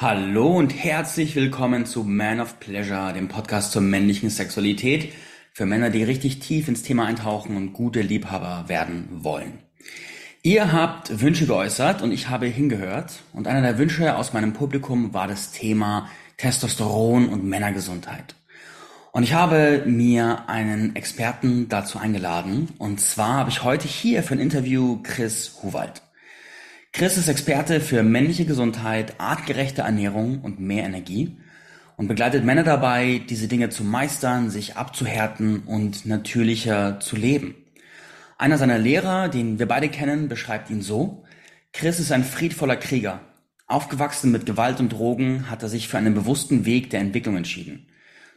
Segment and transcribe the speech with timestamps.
[0.00, 5.12] Hallo und herzlich willkommen zu Man of Pleasure, dem Podcast zur männlichen Sexualität
[5.52, 9.58] für Männer, die richtig tief ins Thema eintauchen und gute Liebhaber werden wollen.
[10.44, 15.14] Ihr habt Wünsche geäußert und ich habe hingehört und einer der Wünsche aus meinem Publikum
[15.14, 18.36] war das Thema Testosteron und Männergesundheit.
[19.10, 24.34] Und ich habe mir einen Experten dazu eingeladen und zwar habe ich heute hier für
[24.34, 26.02] ein Interview Chris Huwald.
[26.92, 31.36] Chris ist Experte für männliche Gesundheit, artgerechte Ernährung und mehr Energie
[31.96, 37.54] und begleitet Männer dabei, diese Dinge zu meistern, sich abzuhärten und natürlicher zu leben.
[38.36, 41.24] Einer seiner Lehrer, den wir beide kennen, beschreibt ihn so.
[41.72, 43.20] Chris ist ein friedvoller Krieger.
[43.66, 47.86] Aufgewachsen mit Gewalt und Drogen hat er sich für einen bewussten Weg der Entwicklung entschieden.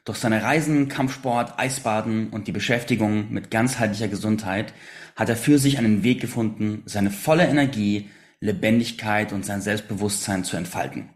[0.05, 4.73] Durch seine Reisen, Kampfsport, Eisbaden und die Beschäftigung mit ganzheitlicher Gesundheit
[5.15, 8.09] hat er für sich einen Weg gefunden, seine volle Energie
[8.41, 11.09] Lebendigkeit und sein Selbstbewusstsein zu entfalten.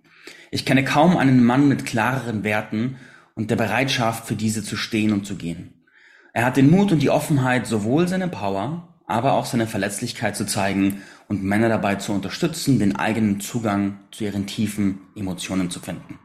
[0.52, 2.98] Ich kenne kaum einen Mann mit klareren Werten
[3.34, 5.86] und der Bereitschaft, für diese zu stehen und zu gehen.
[6.34, 10.46] Er hat den Mut und die Offenheit, sowohl seine Power, aber auch seine Verletzlichkeit zu
[10.46, 16.20] zeigen und Männer dabei zu unterstützen, den eigenen Zugang zu ihren tiefen Emotionen zu finden.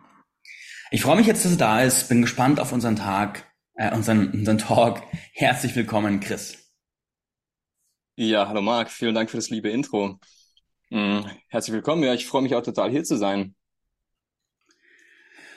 [0.91, 4.33] Ich freue mich jetzt, dass er da ist, bin gespannt auf unseren Tag, äh, unseren,
[4.33, 5.03] unseren Talk.
[5.33, 6.73] Herzlich willkommen, Chris.
[8.17, 10.19] Ja, hallo Marc, vielen Dank für das liebe Intro.
[10.91, 12.03] Mm, herzlich willkommen.
[12.03, 13.55] Ja, ich freue mich auch total hier zu sein.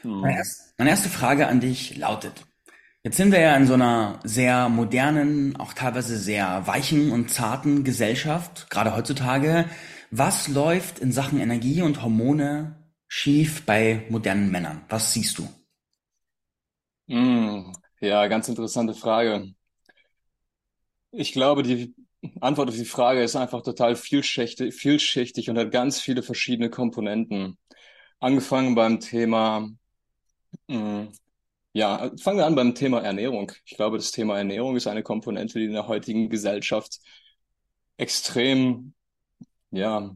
[0.04, 0.22] Mm.
[0.22, 2.46] Meine, erste, meine erste Frage an dich lautet,
[3.04, 7.84] jetzt sind wir ja in so einer sehr modernen, auch teilweise sehr weichen und zarten
[7.84, 9.66] Gesellschaft, gerade heutzutage.
[10.12, 12.76] Was läuft in Sachen Energie und Hormone
[13.08, 14.86] schief bei modernen Männern?
[14.90, 15.50] Was siehst du?
[17.08, 19.54] Mm, ja, ganz interessante Frage.
[21.12, 21.96] Ich glaube, die
[22.42, 27.58] Antwort auf die Frage ist einfach total vielschichtig, vielschichtig und hat ganz viele verschiedene Komponenten.
[28.20, 29.70] Angefangen beim Thema,
[30.68, 31.12] mh, hm,
[31.74, 33.52] ja, fangen wir an beim Thema Ernährung.
[33.66, 37.00] Ich glaube, das Thema Ernährung ist eine Komponente, die in der heutigen Gesellschaft
[37.98, 38.94] extrem,
[39.72, 40.16] ja,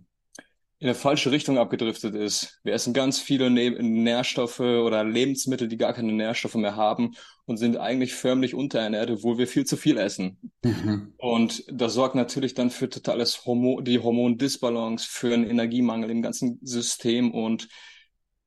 [0.79, 2.59] in eine falsche Richtung abgedriftet ist.
[2.63, 7.15] Wir essen ganz viele Nährstoffe oder Lebensmittel, die gar keine Nährstoffe mehr haben
[7.45, 10.51] und sind eigentlich förmlich unterernährt, obwohl wir viel zu viel essen.
[10.63, 11.13] Mhm.
[11.17, 16.59] Und das sorgt natürlich dann für totales Hormon, die Hormondisbalance, für einen Energiemangel im ganzen
[16.61, 17.67] System und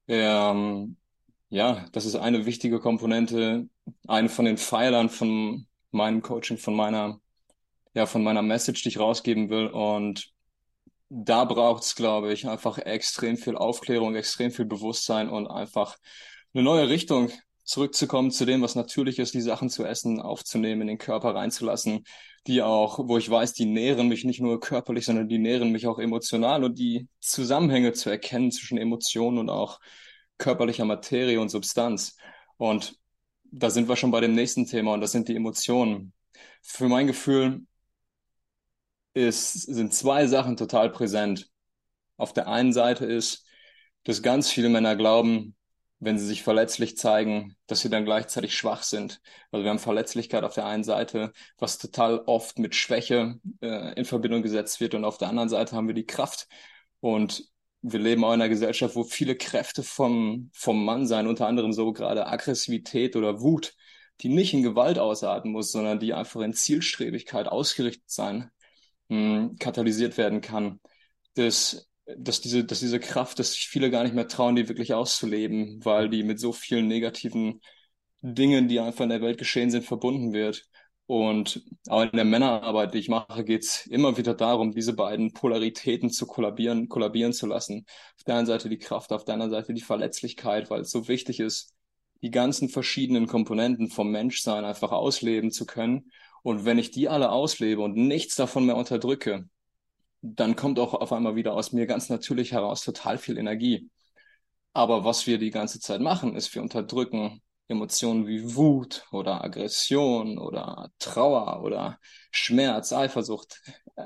[0.07, 0.97] ähm,
[1.49, 3.69] ja, das ist eine wichtige Komponente,
[4.07, 7.21] eine von den Pfeilern von meinem Coaching, von meiner,
[7.93, 9.67] ja, von meiner Message, die ich rausgeben will.
[9.67, 10.33] Und
[11.11, 15.97] da braucht es, glaube ich, einfach extrem viel Aufklärung, extrem viel Bewusstsein und einfach
[16.55, 17.31] eine neue Richtung
[17.65, 22.05] zurückzukommen zu dem, was natürlich ist, die Sachen zu essen, aufzunehmen, in den Körper reinzulassen,
[22.47, 25.87] die auch, wo ich weiß, die nähren mich nicht nur körperlich, sondern die nähren mich
[25.87, 29.81] auch emotional und die Zusammenhänge zu erkennen zwischen Emotionen und auch
[30.39, 32.17] körperlicher Materie und Substanz.
[32.57, 32.97] Und
[33.51, 36.13] da sind wir schon bei dem nächsten Thema und das sind die Emotionen.
[36.63, 37.67] Für mein Gefühl
[39.15, 41.49] ist, sind zwei Sachen total präsent.
[42.17, 43.47] Auf der einen Seite ist,
[44.05, 45.57] dass ganz viele Männer glauben,
[45.99, 49.21] wenn sie sich verletzlich zeigen, dass sie dann gleichzeitig schwach sind.
[49.51, 54.07] Also wir haben Verletzlichkeit auf der einen Seite, was total oft mit Schwäche äh, in
[54.07, 56.49] Verbindung gesetzt wird und auf der anderen Seite haben wir die Kraft.
[57.01, 57.45] Und
[57.83, 61.73] wir leben auch in einer Gesellschaft, wo viele Kräfte vom, vom Mann sein, unter anderem
[61.73, 63.75] so gerade Aggressivität oder Wut,
[64.23, 68.51] die nicht in Gewalt ausarten muss, sondern die einfach in Zielstrebigkeit ausgerichtet sein
[69.11, 70.81] mh, katalysiert werden kann,
[71.35, 74.95] dass, dass, diese, dass diese Kraft, dass sich viele gar nicht mehr trauen, die wirklich
[74.95, 77.61] auszuleben, weil die mit so vielen negativen
[78.23, 80.67] Dingen, die einfach in der Welt geschehen sind, verbunden wird.
[81.07, 85.33] Und auch in der Männerarbeit, die ich mache, geht es immer wieder darum, diese beiden
[85.33, 87.85] Polaritäten zu kollabieren, kollabieren zu lassen.
[88.17, 91.09] Auf der einen Seite die Kraft, auf der anderen Seite die Verletzlichkeit, weil es so
[91.09, 91.75] wichtig ist,
[92.23, 97.31] die ganzen verschiedenen Komponenten vom Menschsein einfach ausleben zu können und wenn ich die alle
[97.31, 99.49] auslebe und nichts davon mehr unterdrücke,
[100.23, 103.91] dann kommt auch auf einmal wieder aus mir ganz natürlich heraus total viel Energie.
[104.73, 110.39] Aber was wir die ganze Zeit machen, ist, wir unterdrücken Emotionen wie Wut oder Aggression
[110.39, 111.99] oder Trauer oder
[112.31, 113.61] Schmerz, Eifersucht,
[113.97, 114.05] äh,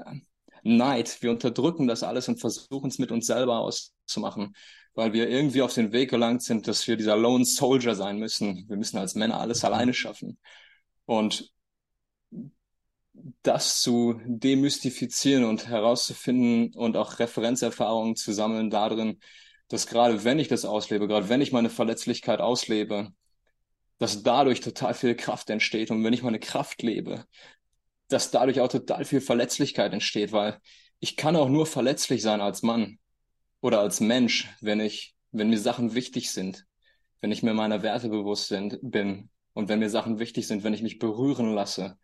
[0.63, 1.23] Neid.
[1.23, 4.55] Wir unterdrücken das alles und versuchen es mit uns selber auszumachen,
[4.95, 8.69] weil wir irgendwie auf den Weg gelangt sind, dass wir dieser Lone Soldier sein müssen.
[8.69, 10.39] Wir müssen als Männer alles alleine schaffen.
[11.07, 11.54] Und
[13.43, 19.21] das zu demystifizieren und herauszufinden und auch Referenzerfahrungen zu sammeln darin,
[19.69, 23.13] dass gerade wenn ich das auslebe, gerade wenn ich meine Verletzlichkeit auslebe,
[23.99, 25.91] dass dadurch total viel Kraft entsteht.
[25.91, 27.25] Und wenn ich meine Kraft lebe,
[28.09, 30.59] dass dadurch auch total viel Verletzlichkeit entsteht, weil
[31.01, 32.99] ich kann auch nur verletzlich sein als Mann
[33.61, 36.65] oder als Mensch, wenn ich wenn mir Sachen wichtig sind,
[37.21, 40.75] wenn ich mir meiner Werte bewusst sind, bin und wenn mir Sachen wichtig sind, wenn
[40.75, 41.99] ich mich berühren lasse.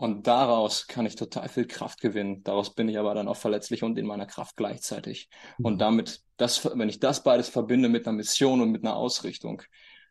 [0.00, 2.42] Und daraus kann ich total viel Kraft gewinnen.
[2.42, 5.28] Daraus bin ich aber dann auch verletzlich und in meiner Kraft gleichzeitig.
[5.58, 5.78] Und mhm.
[5.78, 9.60] damit, das, wenn ich das beides verbinde mit einer Mission und mit einer Ausrichtung,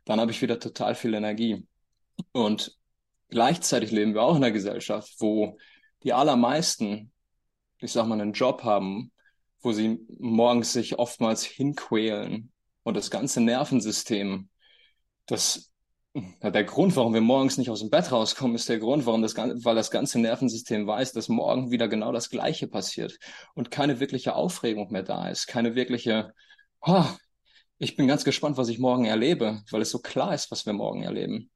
[0.05, 1.65] dann habe ich wieder total viel Energie.
[2.33, 2.77] Und
[3.29, 5.57] gleichzeitig leben wir auch in einer Gesellschaft, wo
[6.03, 7.11] die allermeisten,
[7.79, 9.11] ich sag mal, einen Job haben,
[9.59, 12.51] wo sie morgens sich oftmals hinquälen
[12.83, 14.49] und das ganze Nervensystem,
[15.25, 15.68] das,
[16.13, 19.35] der Grund, warum wir morgens nicht aus dem Bett rauskommen, ist der Grund, warum das,
[19.37, 23.17] weil das ganze Nervensystem weiß, dass morgen wieder genau das Gleiche passiert
[23.53, 26.33] und keine wirkliche Aufregung mehr da ist, keine wirkliche,
[26.81, 27.05] oh,
[27.77, 30.73] ich bin ganz gespannt, was ich morgen erlebe, weil es so klar ist, was wir
[30.73, 31.49] morgen erleben.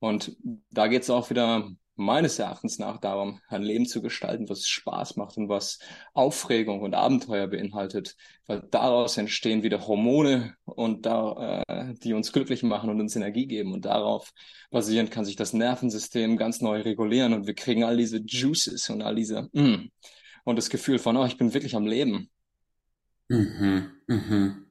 [0.00, 0.36] Und
[0.70, 5.16] da geht es auch wieder meines Erachtens nach darum, ein Leben zu gestalten, was Spaß
[5.16, 5.78] macht und was
[6.14, 8.16] Aufregung und Abenteuer beinhaltet,
[8.46, 13.46] weil daraus entstehen wieder Hormone und da, äh, die uns glücklich machen und uns Energie
[13.46, 14.32] geben und darauf
[14.70, 19.02] basierend kann sich das Nervensystem ganz neu regulieren und wir kriegen all diese Juices und
[19.02, 19.90] all diese mm,
[20.44, 22.30] und das Gefühl von, oh, ich bin wirklich am Leben.
[23.28, 24.66] Mhm, mhm.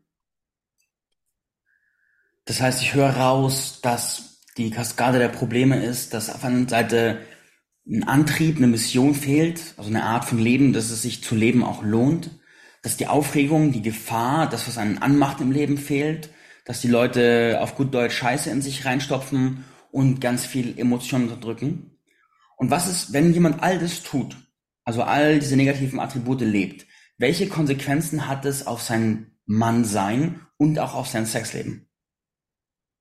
[2.46, 7.20] Das heißt, ich höre raus, dass die Kaskade der Probleme ist, dass auf einer Seite
[7.88, 11.64] ein Antrieb, eine Mission fehlt, also eine Art von Leben, dass es sich zu leben
[11.64, 12.30] auch lohnt,
[12.84, 16.30] dass die Aufregung, die Gefahr, das, was einen anmacht im Leben fehlt,
[16.66, 21.98] dass die Leute auf gut Deutsch Scheiße in sich reinstopfen und ganz viel Emotionen unterdrücken.
[22.58, 24.38] Und was ist, wenn jemand all das tut,
[24.84, 26.86] also all diese negativen Attribute lebt,
[27.18, 31.88] welche Konsequenzen hat es auf sein Mannsein und auch auf sein Sexleben?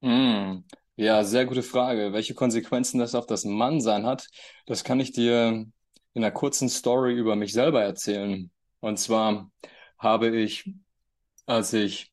[0.01, 0.65] Mm,
[1.01, 2.13] ja, sehr gute Frage.
[2.13, 4.27] Welche Konsequenzen das auf das Mannsein hat,
[4.67, 5.67] das kann ich dir
[6.13, 8.51] in einer kurzen Story über mich selber erzählen.
[8.81, 9.51] Und zwar
[9.99, 10.71] habe ich,
[11.47, 12.13] als ich,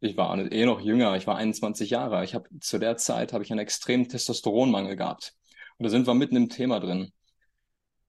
[0.00, 3.42] ich war eh noch jünger, ich war 21 Jahre, ich habe zu der Zeit habe
[3.42, 5.34] ich einen extremen Testosteronmangel gehabt.
[5.78, 7.10] Und da sind wir mitten im Thema drin.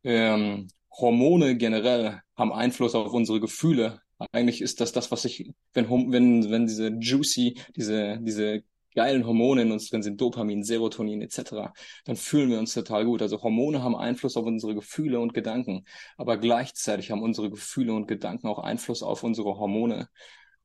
[0.03, 4.01] Ähm, Hormone generell haben Einfluss auf unsere Gefühle.
[4.33, 8.63] Eigentlich ist das das, was ich, wenn, wenn, wenn diese juicy, diese, diese
[8.95, 11.71] geilen Hormone in uns drin sind, Dopamin, Serotonin etc.,
[12.06, 13.21] dann fühlen wir uns total gut.
[13.21, 15.86] Also Hormone haben Einfluss auf unsere Gefühle und Gedanken,
[16.18, 20.09] aber gleichzeitig haben unsere Gefühle und Gedanken auch Einfluss auf unsere Hormone.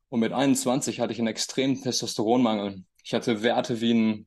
[0.08, 2.84] Und mit 21 hatte ich einen extremen Testosteronmangel.
[3.04, 4.26] Ich hatte Werte wie ein,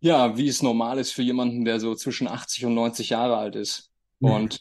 [0.00, 3.56] ja, wie es normal ist für jemanden, der so zwischen 80 und 90 Jahre alt
[3.56, 3.90] ist.
[4.20, 4.30] Mhm.
[4.30, 4.60] Und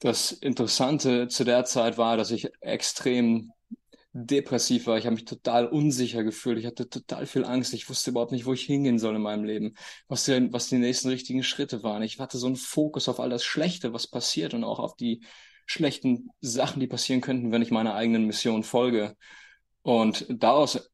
[0.00, 3.52] das Interessante zu der Zeit war, dass ich extrem
[4.12, 4.98] depressiv war.
[4.98, 6.58] Ich habe mich total unsicher gefühlt.
[6.58, 7.72] Ich hatte total viel Angst.
[7.72, 9.74] Ich wusste überhaupt nicht, wo ich hingehen soll in meinem Leben,
[10.08, 12.02] was die, was die nächsten richtigen Schritte waren.
[12.02, 15.22] Ich hatte so einen Fokus auf all das Schlechte, was passiert und auch auf die
[15.66, 19.16] schlechten Sachen, die passieren könnten, wenn ich meiner eigenen Mission folge.
[19.82, 20.90] Und daraus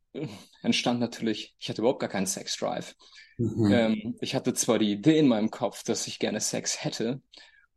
[0.62, 2.94] entstand natürlich, ich hatte überhaupt gar keinen Sex-Drive.
[3.37, 3.73] Mhm.
[3.73, 7.21] Ähm, ich hatte zwar die Idee in meinem Kopf, dass ich gerne Sex hätte,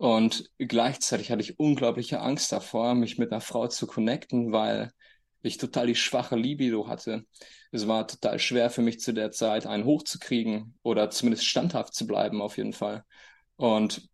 [0.02, 4.92] und gleichzeitig hatte ich unglaubliche Angst davor, mich mit einer Frau zu connecten, weil
[5.42, 7.26] ich total die schwache Libido hatte.
[7.72, 12.06] Es war total schwer für mich zu der Zeit, einen hochzukriegen oder zumindest standhaft zu
[12.06, 13.04] bleiben, auf jeden Fall.
[13.56, 14.10] Und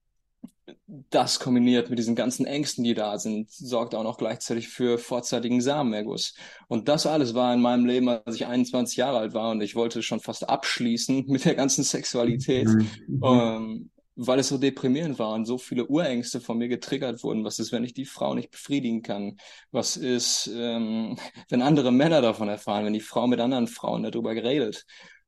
[1.10, 5.62] das kombiniert mit diesen ganzen Ängsten, die da sind, sorgt auch noch gleichzeitig für vorzeitigen
[5.62, 6.36] Samenerguss.
[6.68, 9.76] Und das alles war in meinem Leben, als ich 21 Jahre alt war und ich
[9.76, 12.68] wollte schon fast abschließen mit der ganzen Sexualität.
[12.68, 13.22] Mhm.
[13.24, 17.44] Ähm, weil es so deprimierend war und so viele Urängste von mir getriggert wurden.
[17.44, 19.38] Was ist, wenn ich die Frau nicht befriedigen kann?
[19.72, 21.18] Was ist, ähm,
[21.50, 24.86] wenn andere Männer davon erfahren, wenn die Frau mit anderen Frauen darüber geredet?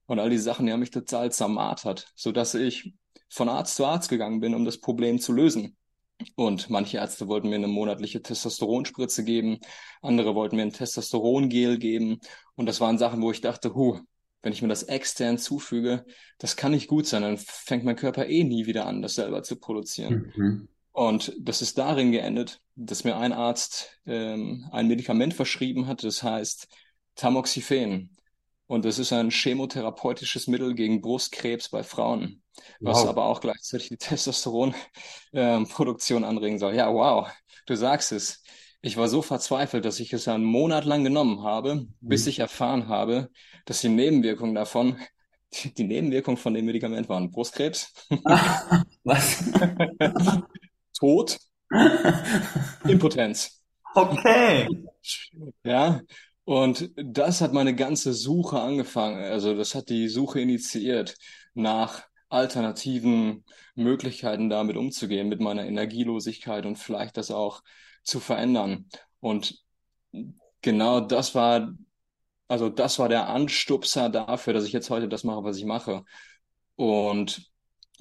[0.08, 2.94] Und all die Sachen, die haben mich total zermartert, so dass ich
[3.30, 5.78] von Arzt zu Arzt gegangen bin, um das Problem zu lösen.
[6.36, 9.60] Und manche Ärzte wollten mir eine monatliche Testosteronspritze geben,
[10.02, 12.20] andere wollten mir ein Testosterongel geben.
[12.56, 14.00] Und das waren Sachen, wo ich dachte, huh,
[14.42, 16.06] wenn ich mir das extern zufüge,
[16.38, 19.44] das kann nicht gut sein, dann fängt mein Körper eh nie wieder an, das selber
[19.44, 20.32] zu produzieren.
[20.36, 20.68] Mhm.
[20.92, 26.24] Und das ist darin geendet, dass mir ein Arzt ähm, ein Medikament verschrieben hat, das
[26.24, 26.68] heißt
[27.16, 28.16] Tamoxifen.
[28.68, 32.44] Und das ist ein chemotherapeutisches Mittel gegen Brustkrebs bei Frauen,
[32.80, 33.10] was wow.
[33.10, 36.76] aber auch gleichzeitig die Testosteronproduktion ähm, anregen soll.
[36.76, 37.28] Ja, wow,
[37.66, 38.44] du sagst es.
[38.82, 42.30] Ich war so verzweifelt, dass ich es einen Monat lang genommen habe, bis mhm.
[42.30, 43.30] ich erfahren habe,
[43.66, 44.98] dass die Nebenwirkungen davon,
[45.78, 47.94] die Nebenwirkung von dem Medikament waren Brustkrebs.
[49.04, 49.44] Was?
[50.98, 51.40] Tod.
[52.88, 53.62] Impotenz.
[53.96, 54.68] Okay.
[55.64, 56.02] Ja.
[56.46, 59.24] Und das hat meine ganze Suche angefangen.
[59.24, 61.16] Also das hat die Suche initiiert
[61.54, 63.44] nach alternativen
[63.76, 67.62] Möglichkeiten damit umzugehen, mit meiner Energielosigkeit und vielleicht das auch
[68.10, 68.90] zu verändern.
[69.20, 69.64] Und
[70.62, 71.74] genau das war
[72.50, 76.04] also das war der Anstupser dafür, dass ich jetzt heute das mache, was ich mache.
[76.76, 77.48] Und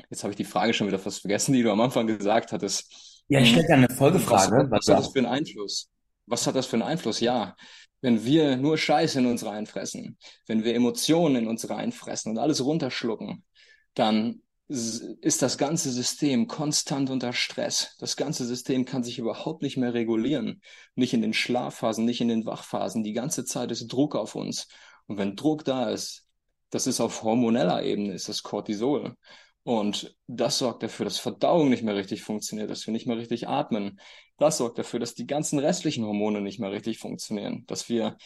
[0.08, 3.22] jetzt habe ich die Frage schon wieder fast vergessen, die du am Anfang gesagt hattest.
[3.28, 4.68] Ja, ich stelle dir eine Folgefrage.
[4.70, 5.90] Was, was hat das für einen Einfluss?
[6.24, 7.20] Was hat das für einen Einfluss?
[7.20, 7.56] Ja,
[8.00, 12.64] wenn wir nur Scheiße in uns reinfressen, wenn wir Emotionen in uns reinfressen und alles
[12.64, 13.44] runterschlucken,
[13.92, 17.96] dann ist das ganze System konstant unter Stress.
[18.00, 20.60] Das ganze System kann sich überhaupt nicht mehr regulieren.
[20.94, 23.02] Nicht in den Schlafphasen, nicht in den Wachphasen.
[23.02, 24.68] Die ganze Zeit ist Druck auf uns.
[25.06, 26.26] Und wenn Druck da ist,
[26.68, 29.16] das ist auf hormoneller Ebene, ist das Cortisol.
[29.62, 33.48] Und das sorgt dafür, dass Verdauung nicht mehr richtig funktioniert, dass wir nicht mehr richtig
[33.48, 34.00] atmen.
[34.36, 38.18] Das sorgt dafür, dass die ganzen restlichen Hormone nicht mehr richtig funktionieren, dass wir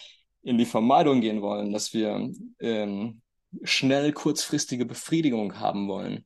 [0.42, 2.30] in die Vermeidung gehen wollen, dass wir
[2.61, 3.22] ähm,
[3.62, 6.25] schnell kurzfristige Befriedigung haben wollen,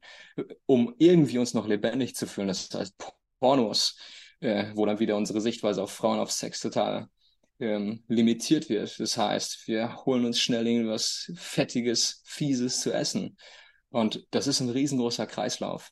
[0.67, 2.49] um irgendwie uns noch lebendig zu fühlen.
[2.49, 2.95] Das heißt
[3.41, 3.99] Pornos,
[4.41, 7.09] äh, wo dann wieder unsere Sichtweise auf Frauen, auf Sex total
[7.59, 8.99] ähm, limitiert wird.
[9.01, 13.37] Das heißt, wir holen uns schnell irgendwas Fettiges, Fieses zu essen.
[13.91, 15.91] Und das ist ein riesengroßer Kreislauf.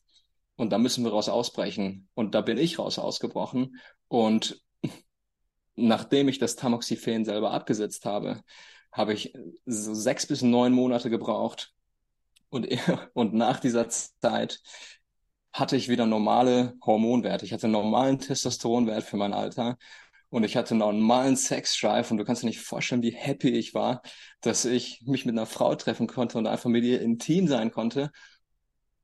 [0.57, 2.09] Und da müssen wir raus ausbrechen.
[2.15, 3.81] Und da bin ich raus ausgebrochen.
[4.09, 4.63] Und
[5.75, 8.43] nachdem ich das Tamoxifen selber abgesetzt habe,
[8.95, 9.35] habe ich
[9.67, 11.73] so sechs bis neun Monate gebraucht.
[12.49, 12.69] Und,
[13.13, 14.63] und nach dieser Zeit
[15.53, 17.45] hatte ich wieder normale Hormonwerte.
[17.45, 19.77] Ich hatte einen normalen Testosteronwert für mein Alter
[20.31, 23.75] und ich hatte einen normalen Sexdrive und du kannst dir nicht vorstellen, wie happy ich
[23.75, 24.03] war,
[24.41, 28.11] dass ich mich mit einer Frau treffen konnte und einfach mit ihr intim sein konnte,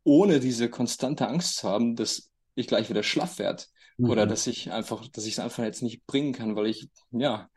[0.02, 3.64] ohne diese konstante Angst zu haben, dass ich gleich wieder schlaff werde
[3.96, 4.10] mhm.
[4.10, 7.48] oder dass ich einfach, dass ich es einfach jetzt nicht bringen kann, weil ich, ja,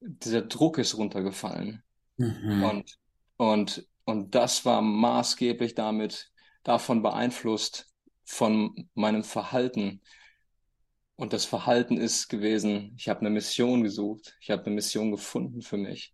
[0.00, 1.82] dieser Druck ist runtergefallen.
[2.16, 2.62] Mhm.
[2.62, 2.98] Und,
[3.36, 6.30] und, und das war maßgeblich damit,
[6.62, 7.92] davon beeinflusst
[8.24, 10.02] von meinem Verhalten.
[11.16, 15.62] Und das Verhalten ist gewesen, ich habe eine Mission gesucht, ich habe eine Mission gefunden
[15.62, 16.12] für mich.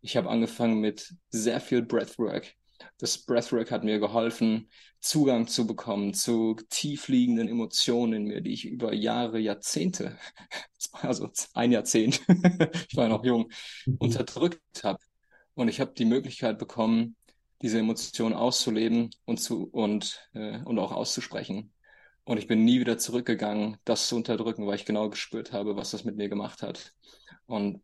[0.00, 2.54] Ich habe angefangen mit sehr viel Breathwork.
[2.98, 4.68] Das Breathwork hat mir geholfen,
[5.00, 10.18] Zugang zu bekommen zu tiefliegenden Emotionen in mir, die ich über Jahre, Jahrzehnte,
[10.92, 12.20] also ein Jahrzehnt,
[12.88, 13.50] ich war noch jung,
[13.86, 13.96] mhm.
[13.98, 14.98] unterdrückt habe.
[15.54, 17.16] Und ich habe die Möglichkeit bekommen,
[17.62, 21.72] diese Emotionen auszuleben und zu und äh, und auch auszusprechen.
[22.24, 25.90] Und ich bin nie wieder zurückgegangen, das zu unterdrücken, weil ich genau gespürt habe, was
[25.90, 26.92] das mit mir gemacht hat.
[27.46, 27.82] Und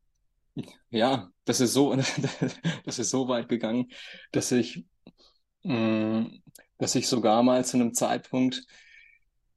[0.91, 1.95] ja, das ist so,
[2.85, 3.91] das ist so weit gegangen,
[4.33, 4.85] dass ich
[5.67, 6.27] Mm,
[6.79, 8.65] dass ich sogar mal zu einem Zeitpunkt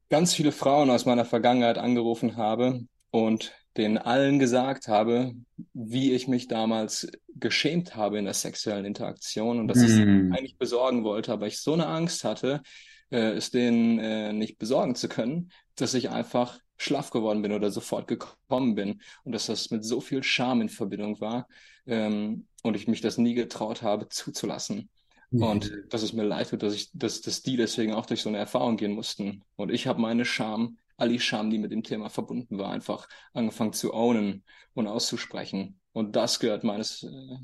[0.08, 2.80] ganz viele Frauen aus meiner Vergangenheit angerufen habe
[3.12, 5.34] und denen allen gesagt habe,
[5.72, 9.84] wie ich mich damals geschämt habe in der sexuellen Interaktion und dass mm.
[9.84, 12.62] ich es eigentlich besorgen wollte, aber ich so eine Angst hatte,
[13.10, 17.70] äh, es denen äh, nicht besorgen zu können, dass ich einfach schlaff geworden bin oder
[17.70, 21.46] sofort gekommen bin und dass das mit so viel Scham in Verbindung war
[21.86, 24.88] ähm, und ich mich das nie getraut habe zuzulassen.
[25.30, 25.88] Und mhm.
[25.90, 28.38] dass es mir leid tut, dass ich, dass, dass die deswegen auch durch so eine
[28.38, 29.44] Erfahrung gehen mussten.
[29.56, 33.08] Und ich habe meine Scham, all die Scham, die mit dem Thema verbunden war, einfach
[33.32, 34.42] angefangen zu ownen
[34.74, 35.78] und auszusprechen.
[35.92, 37.36] Und das gehört meines, äh,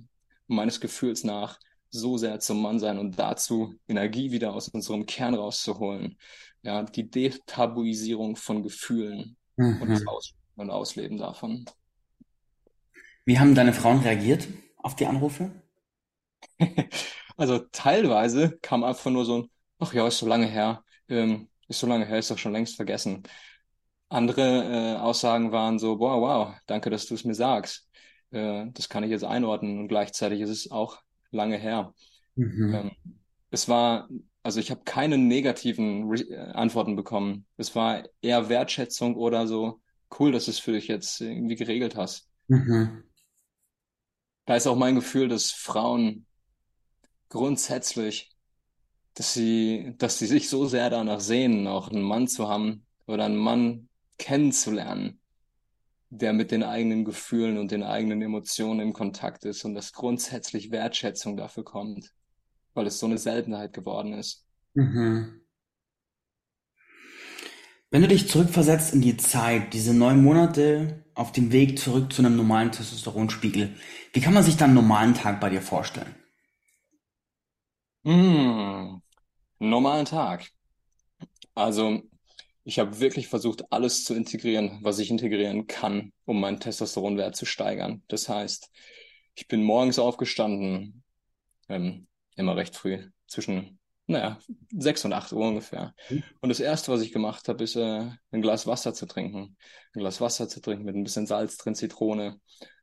[0.49, 5.35] meines Gefühls nach so sehr zum Mann sein und dazu Energie wieder aus unserem Kern
[5.35, 6.17] rauszuholen.
[6.67, 9.81] Ja, die Detabuisierung von Gefühlen mhm.
[9.81, 11.65] und das Aus und Ausleben davon.
[13.25, 15.51] Wie haben deine Frauen reagiert auf die Anrufe?
[17.39, 21.81] Also teilweise kam einfach nur so ein, ach ja, ist so lange her, ähm, ist
[21.81, 23.25] so lange her, ist doch schon längst vergessen.
[24.09, 27.91] Andere äh, Aussagen waren so, boah, wow, danke, dass du es mir sagst.
[28.31, 31.93] Äh, das kann ich jetzt einordnen und gleichzeitig ist es auch lange her.
[32.37, 32.75] Mhm.
[32.75, 32.91] Ähm,
[33.51, 34.09] es war,
[34.47, 37.47] also ich habe keine negativen Re äh, Antworten bekommen.
[37.57, 39.81] Es war eher Wertschätzung oder so,
[40.21, 42.29] cool, dass du es für dich jetzt irgendwie geregelt hast.
[42.47, 43.03] Mhm.
[44.45, 46.27] Da ist auch mein Gefühl, dass Frauen
[47.29, 48.31] grundsätzlich,
[49.15, 53.25] dass sie, dass sie sich so sehr danach sehnen, auch einen Mann zu haben oder
[53.25, 55.19] einen Mann kennenzulernen,
[56.11, 60.71] der mit den eigenen Gefühlen und den eigenen Emotionen im Kontakt ist und dass grundsätzlich
[60.71, 62.13] Wertschätzung dafür kommt,
[62.77, 64.47] weil es so eine Seltenheit geworden ist.
[64.75, 65.41] Mhm.
[67.91, 72.21] Wenn du dich zurückversetzt in die Zeit, diese neun Monate auf dem Weg zurück zu
[72.21, 73.75] einem normalen Testosteronspiegel,
[74.13, 76.15] wie kann man sich dann einen normalen Tag bei dir vorstellen?
[78.03, 79.01] Mm,
[79.59, 80.51] normalen Tag.
[81.55, 82.03] Also,
[82.65, 87.47] ich habe wirklich versucht, alles zu integrieren, was ich integrieren kann, um meinen Testosteronwert zu
[87.47, 88.03] steigern.
[88.09, 88.71] Das heißt,
[89.37, 91.05] ich bin morgens aufgestanden,
[91.69, 92.07] ähm,
[92.37, 94.39] immer recht früh, zwischen, naja,
[94.71, 95.95] sechs und acht Uhr ungefähr.
[96.09, 96.23] Mhm.
[96.41, 99.57] Und das erste, was ich gemacht habe, ist äh, ein Glas Wasser zu trinken.
[99.95, 102.41] Ein Glas Wasser zu trinken mit ein bisschen Salz drin, Zitrone,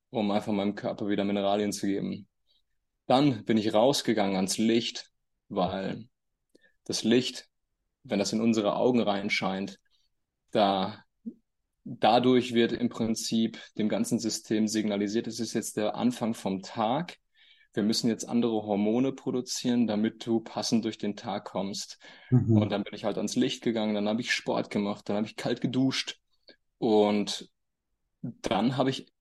[0.10, 2.28] um einfach meinem Körper wieder Mineralien zu geben.
[3.06, 5.12] Dann bin ich rausgegangen ans Licht,
[5.50, 6.08] weil
[6.86, 7.48] das Licht,
[8.04, 9.80] wenn das in unsere Augen reinscheint,
[10.52, 11.04] da
[11.86, 17.18] dadurch wird im Prinzip dem ganzen System signalisiert, es ist jetzt der Anfang vom Tag.
[17.74, 22.00] Wir müssen jetzt andere Hormone produzieren, damit du passend durch den Tag kommst.
[22.30, 22.58] Mhm.
[22.58, 25.28] Und dann bin ich halt ans Licht gegangen, dann habe ich Sport gemacht, dann habe
[25.28, 26.20] ich kalt geduscht
[26.78, 27.50] und
[28.22, 29.12] dann habe ich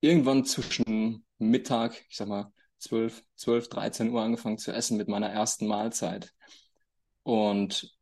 [0.00, 5.28] irgendwann zwischen Mittag, ich sag mal 12, 12, 13 Uhr angefangen zu essen mit meiner
[5.28, 6.32] ersten Mahlzeit.
[7.22, 7.96] Und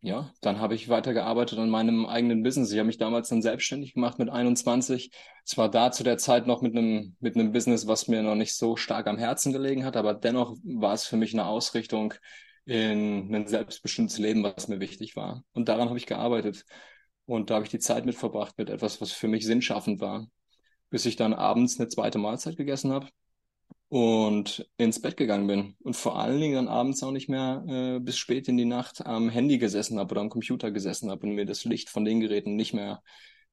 [0.00, 2.70] ja, dann habe ich weitergearbeitet an meinem eigenen Business.
[2.70, 5.10] Ich habe mich damals dann selbstständig gemacht mit 21.
[5.44, 8.36] Es war da zu der Zeit noch mit einem, mit einem Business, was mir noch
[8.36, 12.14] nicht so stark am Herzen gelegen hat, aber dennoch war es für mich eine Ausrichtung
[12.64, 15.42] in ein selbstbestimmtes Leben, was mir wichtig war.
[15.52, 16.64] Und daran habe ich gearbeitet.
[17.26, 20.28] Und da habe ich die Zeit mit verbracht mit etwas, was für mich sinnschaffend war.
[20.90, 23.08] Bis ich dann abends eine zweite Mahlzeit gegessen habe
[23.88, 28.00] und ins Bett gegangen bin und vor allen Dingen dann abends auch nicht mehr äh,
[28.00, 31.34] bis spät in die Nacht am Handy gesessen habe oder am Computer gesessen habe und
[31.34, 33.02] mir das Licht von den Geräten nicht mehr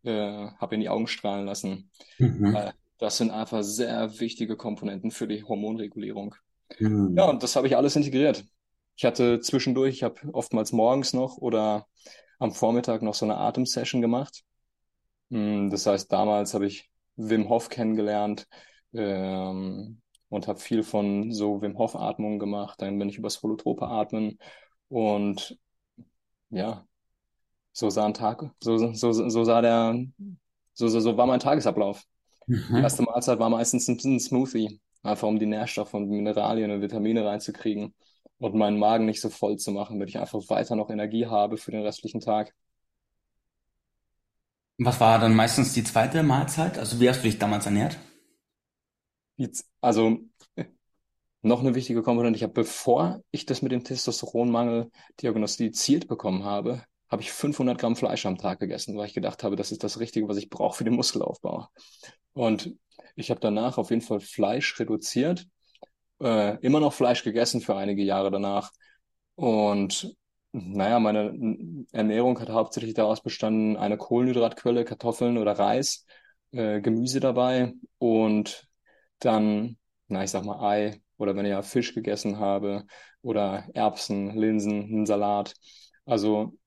[0.04, 0.12] äh,
[0.58, 1.90] habe in die Augen strahlen lassen.
[2.18, 2.54] Mhm.
[2.54, 6.36] Weil das sind einfach sehr wichtige Komponenten für die Hormonregulierung.
[6.80, 7.16] Mhm.
[7.18, 8.44] Ja, und das habe ich alles integriert.
[8.98, 11.88] Ich hatte zwischendurch, ich habe oftmals morgens noch oder
[12.40, 14.44] am Vormittag noch so eine Atemsession gemacht.
[15.32, 18.48] Hm, das heißt, damals habe ich Wim Hof kennengelernt,
[18.94, 22.82] ähm, und habe viel von so Wim Hof Atmung gemacht.
[22.82, 24.40] Dann bin ich übers Holotrope atmen
[24.90, 25.58] und
[26.50, 26.86] ja,
[27.74, 30.06] so sah ein Tag, so, so, so sah der,
[30.74, 32.04] so, so, so war mein Tagesablauf.
[32.48, 32.76] Mhm.
[32.76, 36.82] Die erste Mahlzeit war meistens ein, ein Smoothie, einfach um die Nährstoffe und Mineralien und
[36.82, 37.94] Vitamine reinzukriegen
[38.38, 41.58] und meinen Magen nicht so voll zu machen, damit ich einfach weiter noch Energie habe
[41.58, 42.54] für den restlichen Tag.
[44.78, 46.78] Was war dann meistens die zweite Mahlzeit?
[46.78, 47.98] Also wie hast du dich damals ernährt?
[49.82, 50.18] Also
[51.42, 52.38] noch eine wichtige Komponente.
[52.38, 57.96] Ich habe, bevor ich das mit dem Testosteronmangel diagnostiziert bekommen habe, habe ich 500 Gramm
[57.96, 60.78] Fleisch am Tag gegessen, weil ich gedacht habe, das ist das Richtige, was ich brauche
[60.78, 61.68] für den Muskelaufbau.
[62.34, 62.74] Und
[63.16, 65.48] ich habe danach auf jeden Fall Fleisch reduziert,
[66.22, 68.72] äh, immer noch Fleisch gegessen für einige Jahre danach.
[69.36, 70.16] Und
[70.52, 76.06] naja, meine Ernährung hat hauptsächlich daraus bestanden, eine Kohlenhydratquelle, Kartoffeln oder Reis,
[76.52, 78.68] äh, Gemüse dabei und
[79.20, 82.86] dann, na, ich sag mal Ei oder wenn ich ja Fisch gegessen habe
[83.22, 85.56] oder Erbsen, Linsen, einen Salat.
[86.06, 86.58] Also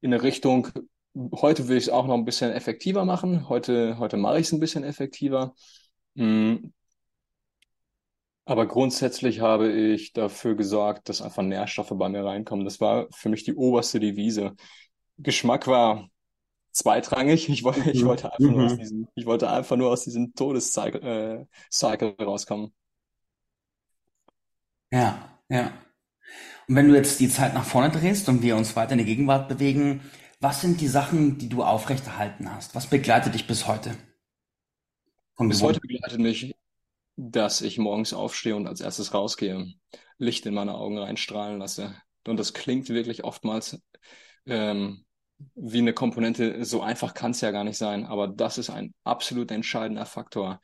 [0.00, 0.68] in der Richtung,
[1.34, 3.48] heute will ich es auch noch ein bisschen effektiver machen.
[3.48, 5.54] Heute, heute mache ich es ein bisschen effektiver.
[6.14, 6.72] Mhm.
[8.44, 12.64] Aber grundsätzlich habe ich dafür gesorgt, dass einfach Nährstoffe bei mir reinkommen.
[12.64, 14.54] Das war für mich die oberste Devise.
[15.16, 16.08] Geschmack war
[16.72, 17.48] zweitrangig.
[17.48, 18.06] Ich, wollte, ich, mhm.
[18.06, 18.78] wollte einfach nur aus mhm.
[18.78, 21.46] diesem, ich wollte einfach nur aus diesem Todescycle
[22.20, 22.72] äh, rauskommen.
[24.90, 25.72] Ja, ja.
[26.68, 29.04] Und wenn du jetzt die Zeit nach vorne drehst und wir uns weiter in die
[29.04, 30.00] Gegenwart bewegen,
[30.40, 32.74] was sind die Sachen, die du aufrechterhalten hast?
[32.74, 33.96] Was begleitet dich bis heute?
[35.34, 36.54] Von bis heute begleitet mich,
[37.16, 39.72] dass ich morgens aufstehe und als erstes rausgehe,
[40.18, 41.94] Licht in meine Augen reinstrahlen lasse.
[42.26, 43.80] Und das klingt wirklich oftmals
[44.46, 45.04] ähm,
[45.54, 48.94] wie eine Komponente, so einfach kann es ja gar nicht sein, aber das ist ein
[49.04, 50.60] absolut entscheidender Faktor.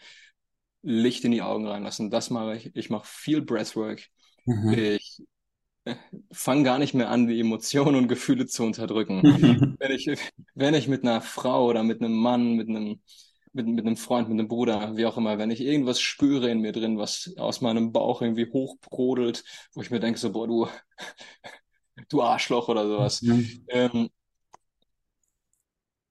[0.82, 2.70] Licht in die Augen reinlassen, das mache ich.
[2.74, 4.06] Ich mache viel Breathwork.
[4.46, 4.72] Mhm.
[4.72, 5.22] Ich
[5.84, 5.96] äh,
[6.30, 9.22] fange gar nicht mehr an, die Emotionen und Gefühle zu unterdrücken.
[9.78, 10.10] wenn, ich,
[10.54, 13.00] wenn ich mit einer Frau oder mit einem Mann, mit einem,
[13.52, 16.60] mit, mit einem Freund, mit einem Bruder, wie auch immer, wenn ich irgendwas spüre in
[16.60, 20.68] mir drin, was aus meinem Bauch irgendwie hochbrodelt, wo ich mir denke, so, boah, du,
[22.08, 23.64] du Arschloch oder sowas, mhm.
[23.68, 24.08] ähm,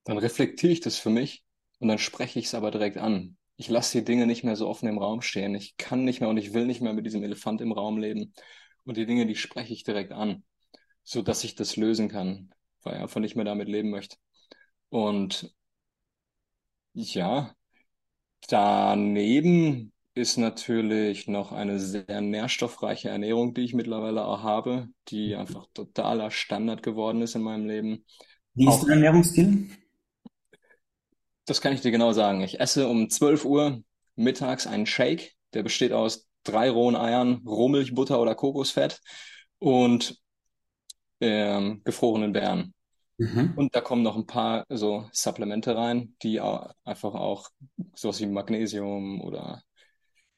[0.08, 1.44] dann reflektiere ich das für mich
[1.80, 3.36] und dann spreche ich es aber direkt an.
[3.56, 5.54] Ich lasse die Dinge nicht mehr so offen im Raum stehen.
[5.54, 8.32] Ich kann nicht mehr und ich will nicht mehr mit diesem Elefant im Raum leben.
[8.84, 10.44] Und die Dinge, die spreche ich direkt an,
[11.04, 14.16] so dass ich das lösen kann, weil ich einfach nicht mehr damit leben möchte.
[14.88, 15.52] Und
[16.94, 17.54] ja,
[18.48, 25.66] daneben ist natürlich noch eine sehr nährstoffreiche Ernährung, die ich mittlerweile auch habe, die einfach
[25.74, 28.06] totaler Standard geworden ist in meinem Leben.
[28.54, 29.68] Wie ist dein Ernährungsstil?
[31.48, 32.42] Das kann ich dir genau sagen.
[32.42, 33.82] Ich esse um 12 Uhr
[34.16, 39.00] mittags einen Shake, der besteht aus drei rohen Eiern, Rohmilch, Butter oder Kokosfett
[39.58, 40.18] und
[41.20, 42.74] ähm, gefrorenen Beeren.
[43.16, 43.54] Mhm.
[43.56, 47.48] Und da kommen noch ein paar so Supplemente rein, die auch einfach auch
[47.94, 49.62] sowas wie Magnesium oder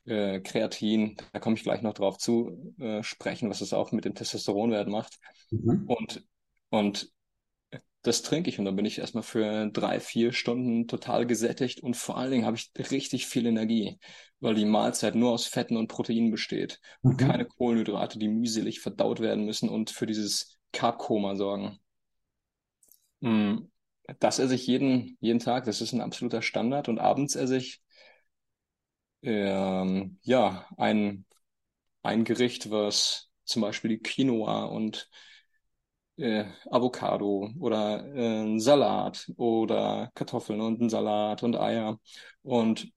[0.07, 4.05] äh, Kreatin, da komme ich gleich noch drauf zu äh, sprechen, was es auch mit
[4.05, 5.18] dem Testosteronwert macht.
[5.51, 5.85] Mhm.
[5.88, 6.25] Und,
[6.70, 7.11] und
[8.02, 11.96] das trinke ich und dann bin ich erstmal für drei, vier Stunden total gesättigt und
[11.96, 13.98] vor allen Dingen habe ich richtig viel Energie,
[14.40, 17.18] weil die Mahlzeit nur aus Fetten und Proteinen besteht und Mhm.
[17.18, 21.78] keine Kohlenhydrate, die mühselig verdaut werden müssen und für dieses Carb-Koma sorgen.
[23.20, 23.70] Mm,
[24.18, 27.80] Das esse ich jeden, jeden Tag, das ist ein absoluter Standard und abends esse ich
[29.22, 31.24] ähm, ja ein,
[32.02, 35.10] ein Gericht, was zum Beispiel die Quinoa und
[36.20, 41.98] äh, Avocado oder äh, Salat oder Kartoffeln und ein Salat und Eier
[42.42, 42.92] und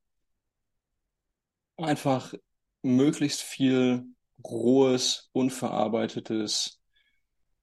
[1.78, 2.34] einfach
[2.82, 4.06] möglichst viel
[4.44, 6.80] rohes, unverarbeitetes,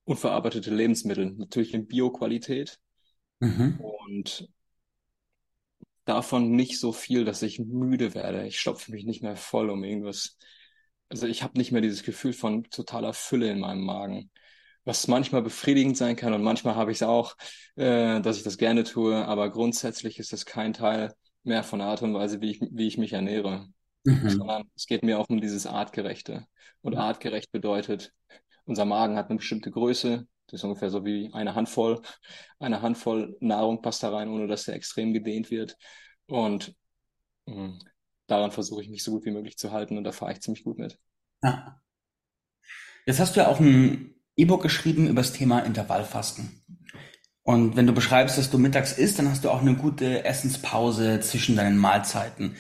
[0.04, 2.78] unverarbeitete Lebensmittel, natürlich in Bio-Qualität
[3.42, 3.80] Mhm.
[3.80, 4.50] und
[6.04, 8.46] davon nicht so viel, dass ich müde werde.
[8.46, 10.36] Ich stopfe mich nicht mehr voll um irgendwas.
[11.08, 14.30] Also ich habe nicht mehr dieses Gefühl von totaler Fülle in meinem Magen,
[14.90, 17.36] was manchmal befriedigend sein kann und manchmal habe ich es auch,
[17.76, 21.88] äh, dass ich das gerne tue, aber grundsätzlich ist das kein Teil mehr von der
[21.88, 23.68] Art und Weise, wie ich, wie ich mich ernähre,
[24.04, 24.30] Mhm.
[24.30, 26.46] sondern es geht mir auch um dieses Artgerechte.
[26.80, 28.12] Und artgerecht bedeutet,
[28.64, 32.00] unser Magen hat eine bestimmte Größe, das ist ungefähr so wie eine Handvoll,
[32.58, 35.76] eine Handvoll Nahrung passt da rein, ohne dass der extrem gedehnt wird.
[36.26, 36.74] Und
[37.46, 37.78] mh,
[38.26, 40.64] daran versuche ich mich so gut wie möglich zu halten und da fahre ich ziemlich
[40.64, 40.98] gut mit.
[41.42, 41.80] Ja.
[43.06, 46.62] Jetzt hast du ja auch ein E-Book geschrieben über das Thema Intervallfasten.
[47.42, 51.20] Und wenn du beschreibst, dass du mittags isst, dann hast du auch eine gute Essenspause
[51.20, 52.56] zwischen deinen Mahlzeiten.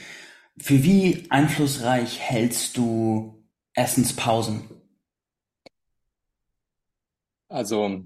[0.58, 4.68] Für wie einflussreich hältst du Essenspausen?
[7.48, 8.04] Also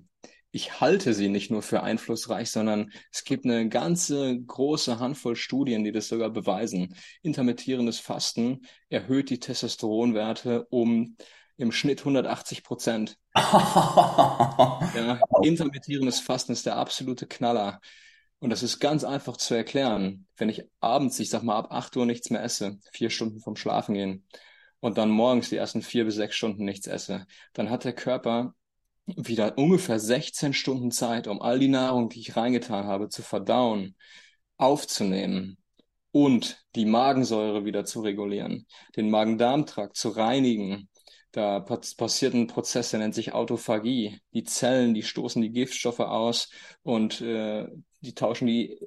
[0.50, 5.82] ich halte sie nicht nur für einflussreich, sondern es gibt eine ganze große Handvoll Studien,
[5.82, 6.94] die das sogar beweisen.
[7.22, 11.16] Intermittierendes Fasten erhöht die Testosteronwerte um
[11.56, 13.18] im Schnitt 180 Prozent.
[14.94, 17.80] Ja, intermittierendes Fasten ist der absolute Knaller.
[18.38, 20.26] Und das ist ganz einfach zu erklären.
[20.36, 23.56] Wenn ich abends, ich sag mal ab 8 Uhr nichts mehr esse, vier Stunden vom
[23.56, 24.24] Schlafen gehen,
[24.84, 28.54] und dann morgens die ersten vier bis sechs Stunden nichts esse, dann hat der Körper
[29.06, 33.96] wieder ungefähr 16 Stunden Zeit, um all die Nahrung, die ich reingetan habe, zu verdauen,
[34.58, 35.56] aufzunehmen
[36.10, 40.90] und die Magensäure wieder zu regulieren, den Magen-Darm-Trakt zu reinigen.
[41.35, 44.20] Da passiert ein Prozess, der nennt sich Autophagie.
[44.35, 46.49] Die Zellen, die stoßen die Giftstoffe aus
[46.85, 47.66] und äh,
[48.03, 48.79] die tauschen die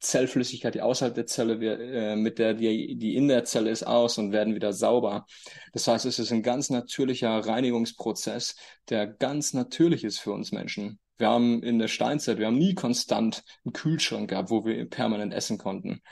[0.00, 4.18] Zellflüssigkeit, die außerhalb der Zelle, äh, mit der die, die in der Zelle ist, aus
[4.18, 5.24] und werden wieder sauber.
[5.72, 8.56] Das heißt, es ist ein ganz natürlicher Reinigungsprozess,
[8.90, 10.98] der ganz natürlich ist für uns Menschen.
[11.16, 15.32] Wir haben in der Steinzeit, wir haben nie konstant einen Kühlschrank gehabt, wo wir permanent
[15.32, 16.02] essen konnten.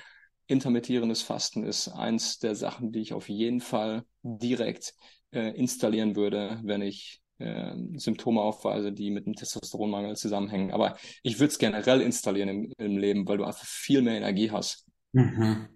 [0.47, 4.95] Intermittierendes Fasten ist eins der Sachen, die ich auf jeden Fall direkt
[5.35, 10.73] äh, installieren würde, wenn ich äh, Symptome aufweise, die mit einem Testosteronmangel zusammenhängen.
[10.73, 14.51] Aber ich würde es generell installieren im, im, Leben, weil du einfach viel mehr Energie
[14.51, 14.87] hast.
[15.13, 15.69] Mhm.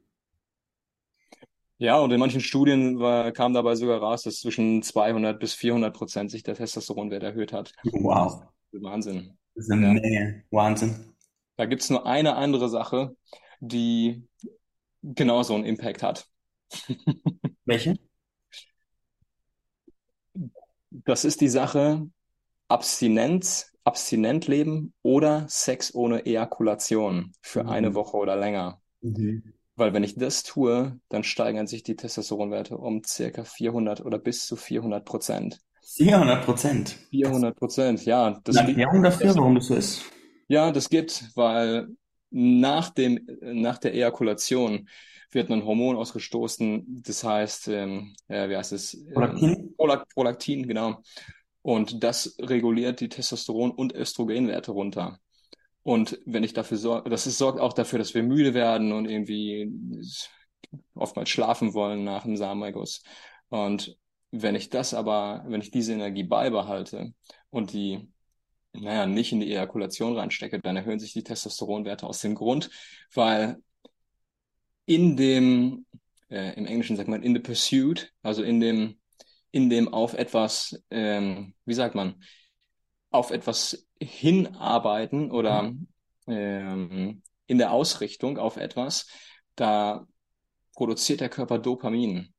[1.79, 5.95] Ja, und in manchen Studien war, kam dabei sogar raus, dass zwischen 200 bis 400
[5.95, 7.73] Prozent sich der Testosteronwert erhöht hat.
[7.85, 8.43] Wow.
[8.73, 9.37] Wahnsinn.
[9.55, 9.89] Das ist eine.
[9.89, 10.45] Menge.
[10.51, 11.15] Wahnsinn.
[11.57, 13.17] Da gibt's nur eine andere Sache,
[13.61, 14.25] die
[15.03, 16.27] genauso einen Impact hat.
[17.65, 17.97] Welche?
[21.05, 22.09] Das ist die Sache
[22.69, 27.95] Abstinenz, abstinent leben oder Sex ohne Ejakulation für eine Mhm.
[27.95, 28.83] Woche oder länger.
[29.03, 29.43] Mhm.
[29.77, 34.47] Weil wenn ich das tue, dann steigern sich die Testosteronwerte um circa 400 oder bis
[34.47, 35.61] zu 400 Prozent.
[35.97, 36.97] 400 Prozent.
[37.11, 38.41] 400 Prozent, ja.
[38.45, 40.03] Das Eine Erklärung dafür, warum das so ist?
[40.49, 41.89] ja, das gibt, weil
[42.31, 44.89] nach dem, nach der Ejakulation
[45.31, 48.95] wird ein Hormon ausgestoßen, das heißt, ähm, ja, wie heißt es?
[48.95, 49.75] Ähm, Prolaktin?
[50.15, 51.03] Prolaktin, genau.
[51.63, 55.19] Und das reguliert die Testosteron- und Östrogenwerte runter.
[55.83, 59.09] Und wenn ich dafür sorge, das ist, sorgt auch dafür, dass wir müde werden und
[59.09, 59.71] irgendwie
[60.95, 63.03] oftmals schlafen wollen nach dem Samenerguss.
[63.49, 63.97] Und
[64.31, 67.15] wenn ich das aber, wenn ich diese Energie beibehalte
[67.51, 68.07] und die,
[68.81, 72.71] naja, nicht in die Ejakulation reinstecke, dann erhöhen sich die Testosteronwerte aus dem Grund,
[73.15, 73.63] weil
[74.87, 75.87] in dem,
[76.31, 78.99] äh, im Englischen sagt man in the pursuit, also in dem,
[79.51, 82.23] in dem auf etwas, ähm, wie sagt man,
[83.11, 85.73] auf etwas hinarbeiten oder
[86.27, 89.09] ähm, in der Ausrichtung auf etwas,
[89.57, 90.07] da
[90.75, 92.33] produziert der Körper Dopamin.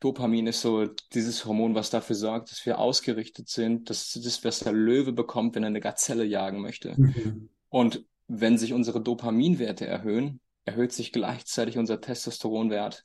[0.00, 4.60] Dopamin ist so dieses Hormon, was dafür sorgt, dass wir ausgerichtet sind, dass das, was
[4.60, 6.94] der Löwe bekommt, wenn er eine Gazelle jagen möchte.
[6.96, 7.48] Mhm.
[7.68, 13.04] Und wenn sich unsere Dopaminwerte erhöhen, erhöht sich gleichzeitig unser Testosteronwert.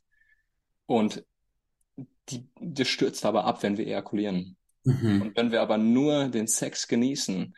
[0.86, 1.26] Und
[2.30, 4.58] die, das stürzt aber ab, wenn wir ejakulieren.
[4.84, 5.22] Mhm.
[5.22, 7.56] Und wenn wir aber nur den Sex genießen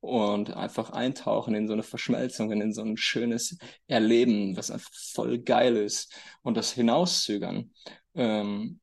[0.00, 5.38] und einfach eintauchen in so eine Verschmelzung, in so ein schönes Erleben, was einfach voll
[5.38, 7.72] geil ist und das hinauszögern,
[8.16, 8.80] ähm,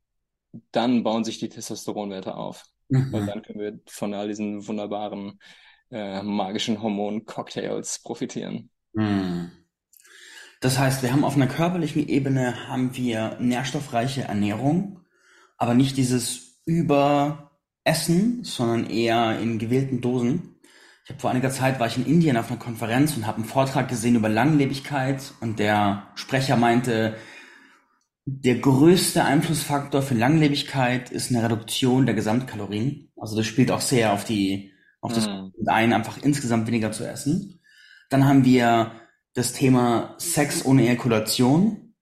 [0.72, 2.66] dann bauen sich die Testosteronwerte auf.
[2.90, 3.14] Mhm.
[3.14, 5.40] Und dann können wir von all diesen wunderbaren
[5.92, 8.70] äh, magischen Hormon-Cocktails profitieren.
[8.94, 9.52] Mhm.
[10.62, 15.02] Das heißt, wir haben auf einer körperlichen Ebene haben wir nährstoffreiche Ernährung,
[15.58, 20.56] aber nicht dieses Überessen, sondern eher in gewählten Dosen.
[21.04, 23.46] Ich habe vor einiger Zeit war ich in Indien auf einer Konferenz und habe einen
[23.46, 27.18] Vortrag gesehen über Langlebigkeit und der Sprecher meinte,
[28.26, 33.12] der größte Einflussfaktor für Langlebigkeit ist eine Reduktion der Gesamtkalorien.
[33.18, 35.68] Also das spielt auch sehr auf die auf das mm.
[35.68, 37.60] ein, einfach insgesamt weniger zu essen.
[38.10, 38.94] Dann haben wir
[39.34, 41.96] das Thema Sex ohne Ejakulation.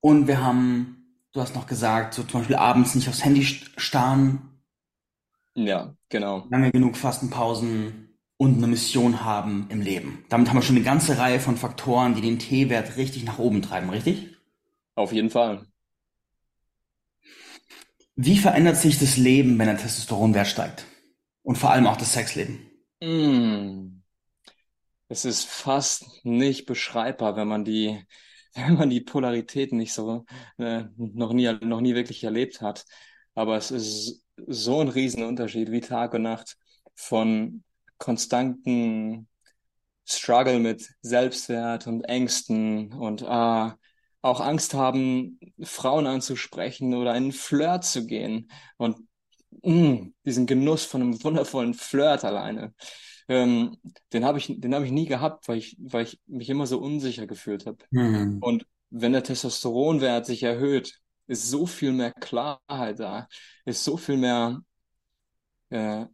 [0.00, 4.60] Und wir haben, du hast noch gesagt, so zum Beispiel abends nicht aufs Handy starren.
[5.54, 6.46] Ja, genau.
[6.50, 10.24] Lange genug Fastenpausen und eine Mission haben im Leben.
[10.28, 13.62] Damit haben wir schon eine ganze Reihe von Faktoren, die den T-Wert richtig nach oben
[13.62, 14.35] treiben, richtig?
[14.96, 15.66] Auf jeden Fall.
[18.16, 20.86] Wie verändert sich das Leben, wenn der Testosteronwert steigt?
[21.42, 22.70] Und vor allem auch das Sexleben?
[23.00, 24.02] Mm.
[25.08, 28.02] Es ist fast nicht beschreibbar, wenn man die,
[28.54, 30.24] wenn man die Polarität nicht so
[30.56, 32.86] äh, noch nie, noch nie wirklich erlebt hat.
[33.34, 36.56] Aber es ist so ein Riesenunterschied wie Tag und Nacht
[36.94, 37.62] von
[37.98, 39.28] konstanten
[40.06, 43.78] Struggle mit Selbstwert und Ängsten und ah,
[44.26, 48.96] auch Angst haben, Frauen anzusprechen oder einen Flirt zu gehen und
[49.62, 52.74] mh, mm, diesen Genuss von einem wundervollen Flirt alleine.
[53.28, 53.76] Ähm,
[54.12, 56.78] den habe ich, den habe ich nie gehabt, weil ich, weil ich mich immer so
[56.78, 57.78] unsicher gefühlt habe.
[57.90, 58.38] Mhm.
[58.40, 63.28] Und wenn der Testosteronwert sich erhöht, ist so viel mehr Klarheit da,
[63.64, 64.60] ist so viel mehr
[65.70, 66.06] äh,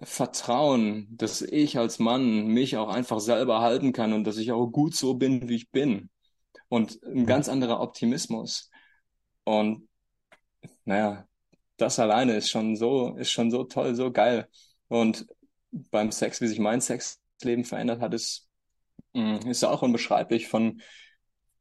[0.00, 4.66] Vertrauen, dass ich als Mann mich auch einfach selber halten kann und dass ich auch
[4.68, 6.10] gut so bin, wie ich bin
[6.68, 8.70] und ein ganz anderer Optimismus.
[9.44, 9.88] Und
[10.84, 11.26] naja,
[11.76, 14.48] das alleine ist schon so, ist schon so toll, so geil.
[14.88, 15.26] Und
[15.90, 18.48] beim Sex, wie sich mein Sexleben verändert hat, ist,
[19.12, 20.80] mm, ist auch unbeschreiblich von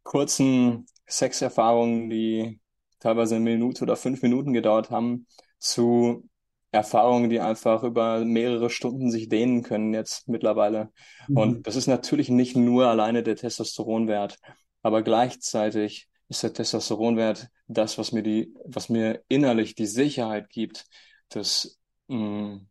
[0.04, 2.60] kurzen Sexerfahrungen, die
[3.00, 5.28] teilweise eine Minute oder fünf Minuten gedauert haben,
[5.60, 6.30] zu
[6.72, 10.92] Erfahrungen, die einfach über mehrere Stunden sich dehnen können jetzt mittlerweile.
[11.28, 11.38] Mhm.
[11.38, 14.40] Und das ist natürlich nicht nur alleine der Testosteronwert,
[14.84, 20.86] aber gleichzeitig ist der Testosteronwert das, was mir die, was mir innerlich die Sicherheit gibt,
[21.30, 22.68] dass mh, mm,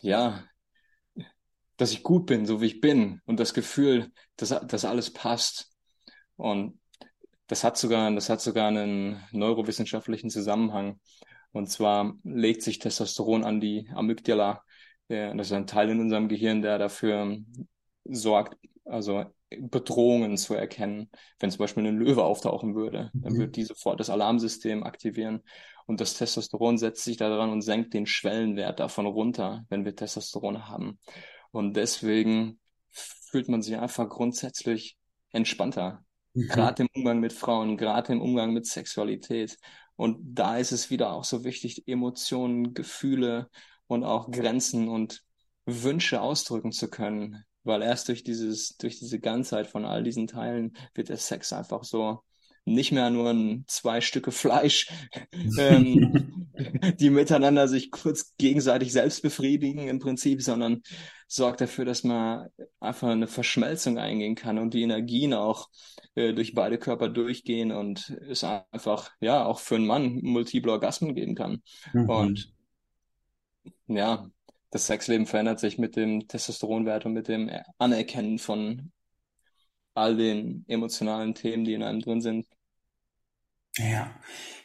[0.00, 0.44] ja,
[1.76, 5.70] dass ich gut bin, so wie ich bin und das Gefühl, dass, dass alles passt.
[6.36, 6.80] Und
[7.48, 11.00] das hat sogar, das hat sogar einen neurowissenschaftlichen Zusammenhang.
[11.52, 14.62] Und zwar legt sich Testosteron an die Amygdala.
[15.08, 17.38] Das ist ein Teil in unserem Gehirn, der dafür
[18.04, 21.10] sorgt, also Bedrohungen zu erkennen.
[21.38, 23.38] Wenn zum Beispiel ein Löwe auftauchen würde, dann mhm.
[23.38, 25.42] würde die sofort das Alarmsystem aktivieren.
[25.86, 30.68] Und das Testosteron setzt sich daran und senkt den Schwellenwert davon runter, wenn wir Testosteron
[30.68, 30.98] haben.
[31.52, 32.58] Und deswegen
[32.90, 34.96] fühlt man sich einfach grundsätzlich
[35.30, 36.04] entspannter.
[36.34, 36.48] Mhm.
[36.48, 39.58] Gerade im Umgang mit Frauen, gerade im Umgang mit Sexualität.
[39.94, 43.48] Und da ist es wieder auch so wichtig, Emotionen, Gefühle
[43.86, 45.22] und auch Grenzen und
[45.66, 50.76] Wünsche ausdrücken zu können weil erst durch dieses, durch diese Ganzheit von all diesen Teilen
[50.94, 52.20] wird der Sex einfach so
[52.66, 54.88] nicht mehr nur ein zwei Stücke Fleisch,
[55.58, 56.48] ähm,
[56.98, 60.82] die miteinander sich kurz gegenseitig selbst befriedigen im Prinzip, sondern
[61.28, 62.48] sorgt dafür, dass man
[62.80, 65.68] einfach eine Verschmelzung eingehen kann und die Energien auch
[66.16, 71.14] äh, durch beide Körper durchgehen und es einfach, ja, auch für einen Mann multiple Orgasmen
[71.14, 71.62] geben kann.
[71.92, 72.10] Mhm.
[72.10, 72.52] Und
[73.86, 74.28] ja,
[74.70, 78.92] das Sexleben verändert sich mit dem Testosteronwert und mit dem Anerkennen von
[79.94, 82.46] all den emotionalen Themen, die in einem drin sind.
[83.78, 84.10] Ja.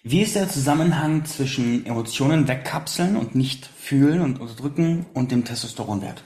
[0.03, 6.23] Wie ist der Zusammenhang zwischen Emotionen wegkapseln und nicht fühlen und unterdrücken und dem Testosteronwert?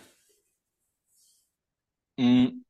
[2.18, 2.64] Mm.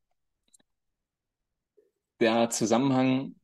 [2.20, 3.36] Der Zusammenhang,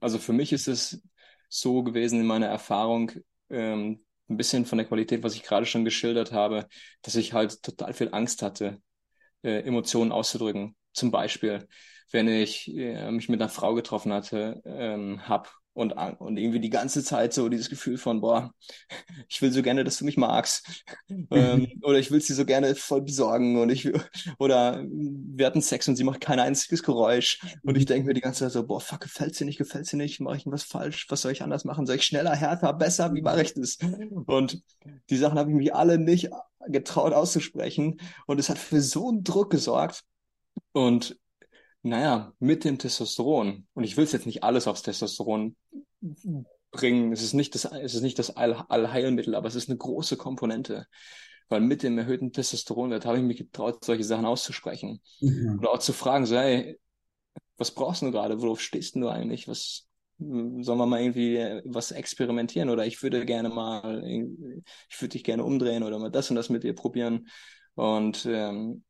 [0.00, 1.02] also für mich ist es
[1.48, 3.12] so gewesen in meiner Erfahrung,
[3.50, 6.66] ähm, ein bisschen von der Qualität, was ich gerade schon geschildert habe,
[7.02, 8.80] dass ich halt total viel Angst hatte,
[9.42, 10.76] äh, Emotionen auszudrücken.
[10.92, 11.68] Zum Beispiel,
[12.12, 16.70] wenn ich äh, mich mit einer Frau getroffen hatte, ähm, hab und, und irgendwie die
[16.70, 18.52] ganze Zeit so dieses Gefühl von, boah,
[19.28, 20.84] ich will so gerne, dass du mich magst.
[21.30, 23.90] ähm, oder ich will sie so gerne voll besorgen und ich
[24.38, 27.40] oder wir hatten Sex und sie macht kein einziges Geräusch.
[27.62, 29.96] Und ich denke mir die ganze Zeit so, boah, fuck, gefällt sie nicht, gefällt sie
[29.96, 31.86] nicht, mache ich was falsch, was soll ich anders machen?
[31.86, 33.78] Soll ich schneller, härter, besser, wie mache ich das?
[34.26, 34.62] Und
[35.08, 36.28] die Sachen habe ich mich alle nicht
[36.68, 38.00] getraut auszusprechen.
[38.26, 40.04] Und es hat für so einen Druck gesorgt.
[40.72, 41.16] Und
[41.82, 45.56] naja, mit dem Testosteron, und ich will es jetzt nicht alles aufs Testosteron
[46.70, 49.78] bringen, es ist nicht das, es ist nicht das All Allheilmittel, aber es ist eine
[49.78, 50.86] große Komponente.
[51.48, 55.00] Weil mit dem erhöhten Testosteronwert habe ich mich getraut, solche Sachen auszusprechen.
[55.20, 55.58] Mhm.
[55.58, 56.78] Oder auch zu fragen, so, hey,
[57.58, 58.40] was brauchst du gerade?
[58.40, 59.48] Worauf stehst du eigentlich?
[59.48, 59.86] Was,
[60.18, 62.70] sollen wir mal irgendwie was experimentieren?
[62.70, 66.48] Oder ich würde gerne mal, ich würde dich gerne umdrehen oder mal das und das
[66.48, 67.28] mit dir probieren.
[67.74, 68.84] Und ähm,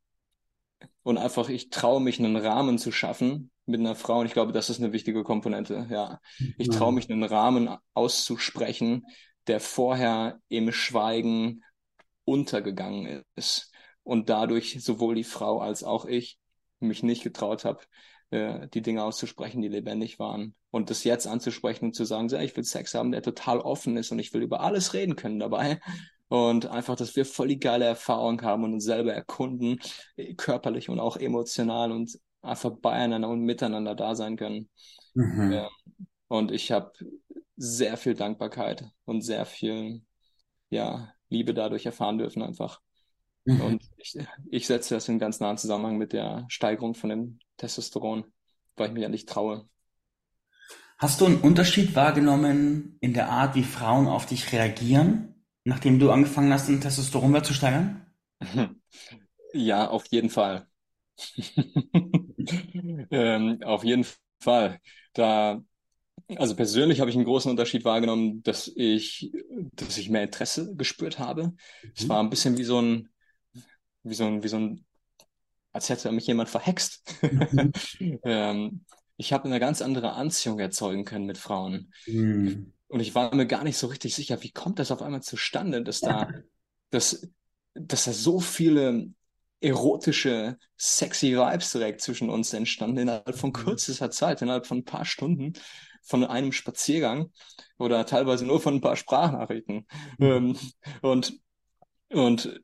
[1.03, 4.19] und einfach, ich traue mich, einen Rahmen zu schaffen mit einer Frau.
[4.19, 5.87] Und ich glaube, das ist eine wichtige Komponente.
[5.89, 6.19] Ja,
[6.57, 9.05] ich traue mich, einen Rahmen auszusprechen,
[9.47, 11.63] der vorher im Schweigen
[12.25, 13.71] untergegangen ist.
[14.03, 16.37] Und dadurch sowohl die Frau als auch ich
[16.79, 17.79] mich nicht getraut habe,
[18.31, 20.55] äh, die Dinge auszusprechen, die lebendig waren.
[20.71, 23.95] Und das jetzt anzusprechen und zu sagen, so, ich will Sex haben, der total offen
[23.95, 25.79] ist und ich will über alles reden können dabei.
[26.33, 29.79] Und einfach, dass wir voll die geile Erfahrung haben und uns selber erkunden,
[30.15, 34.67] äh, körperlich und auch emotional und einfach beieinander und miteinander da sein können.
[35.13, 35.51] Mhm.
[35.51, 35.69] Ja.
[36.29, 36.91] Und ich habe
[37.55, 40.01] sehr viel Dankbarkeit und sehr viel,
[40.71, 42.81] ja, Liebe dadurch erfahren dürfen einfach.
[43.45, 43.61] Mhm.
[43.61, 44.17] Und ich,
[44.49, 48.25] ich setze das in ganz nahen Zusammenhang mit der Steigerung von dem Testosteron,
[48.75, 49.69] weil ich mich ja nicht traue.
[50.97, 55.32] Hast du einen Unterschied wahrgenommen in der Art, wie Frauen auf dich reagieren?
[55.65, 58.05] Nachdem du angefangen hast, den Testosteronwert zu steigern?
[59.55, 60.65] Ja, auf jeden Fall.
[63.11, 64.05] ähm, auf jeden
[64.39, 64.79] Fall.
[65.13, 65.63] Da,
[66.35, 69.31] also persönlich habe ich einen großen Unterschied wahrgenommen, dass ich,
[69.73, 71.49] dass ich mehr Interesse gespürt habe.
[71.49, 71.57] Mhm.
[71.95, 73.09] Es war ein bisschen wie so ein,
[74.03, 74.85] wie so ein, wie so ein,
[75.71, 77.03] als hätte mich jemand verhext.
[77.21, 77.71] Mhm.
[78.23, 78.85] ähm,
[79.17, 81.93] ich habe eine ganz andere Anziehung erzeugen können mit Frauen.
[82.07, 82.73] Mhm.
[82.93, 85.81] Und ich war mir gar nicht so richtig sicher, wie kommt das auf einmal zustande,
[85.81, 86.29] dass da,
[86.91, 87.27] dass,
[87.73, 89.07] dass da so viele
[89.61, 93.53] erotische, sexy Vibes direkt zwischen uns entstanden innerhalb von mhm.
[93.53, 95.53] kürzester Zeit, innerhalb von ein paar Stunden,
[96.03, 97.31] von einem Spaziergang
[97.79, 99.87] oder teilweise nur von ein paar Sprachnachrichten.
[100.19, 100.25] Mhm.
[100.27, 100.57] Ähm,
[101.01, 101.39] und,
[102.11, 102.61] und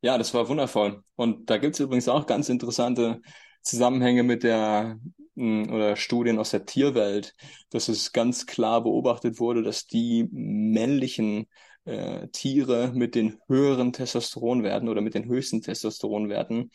[0.00, 1.02] ja, das war wundervoll.
[1.16, 3.20] Und da gibt es übrigens auch ganz interessante
[3.62, 4.98] Zusammenhänge mit der
[5.38, 7.34] oder Studien aus der Tierwelt,
[7.70, 11.46] dass es ganz klar beobachtet wurde, dass die männlichen
[11.84, 16.72] äh, Tiere mit den höheren Testosteronwerten oder mit den höchsten Testosteronwerten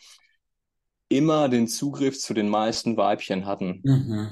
[1.10, 3.82] immer den Zugriff zu den meisten Weibchen hatten.
[3.84, 4.30] Mhm.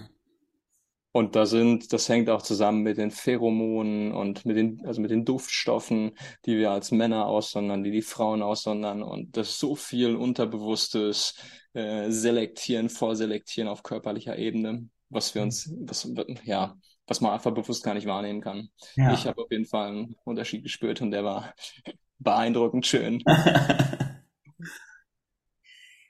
[1.14, 5.12] Und da sind, das hängt auch zusammen mit den Pheromonen und mit den, also mit
[5.12, 6.12] den Duftstoffen,
[6.46, 9.04] die wir als Männer aussondern, die die Frauen aussondern.
[9.04, 11.36] Und das ist so viel Unterbewusstes,
[11.74, 16.12] äh, selektieren, vorselektieren auf körperlicher Ebene, was wir uns, was,
[16.44, 18.70] ja, was man einfach bewusst gar nicht wahrnehmen kann.
[18.96, 19.14] Ja.
[19.14, 21.54] Ich habe auf jeden Fall einen Unterschied gespürt und der war
[22.20, 23.24] beeindruckend schön.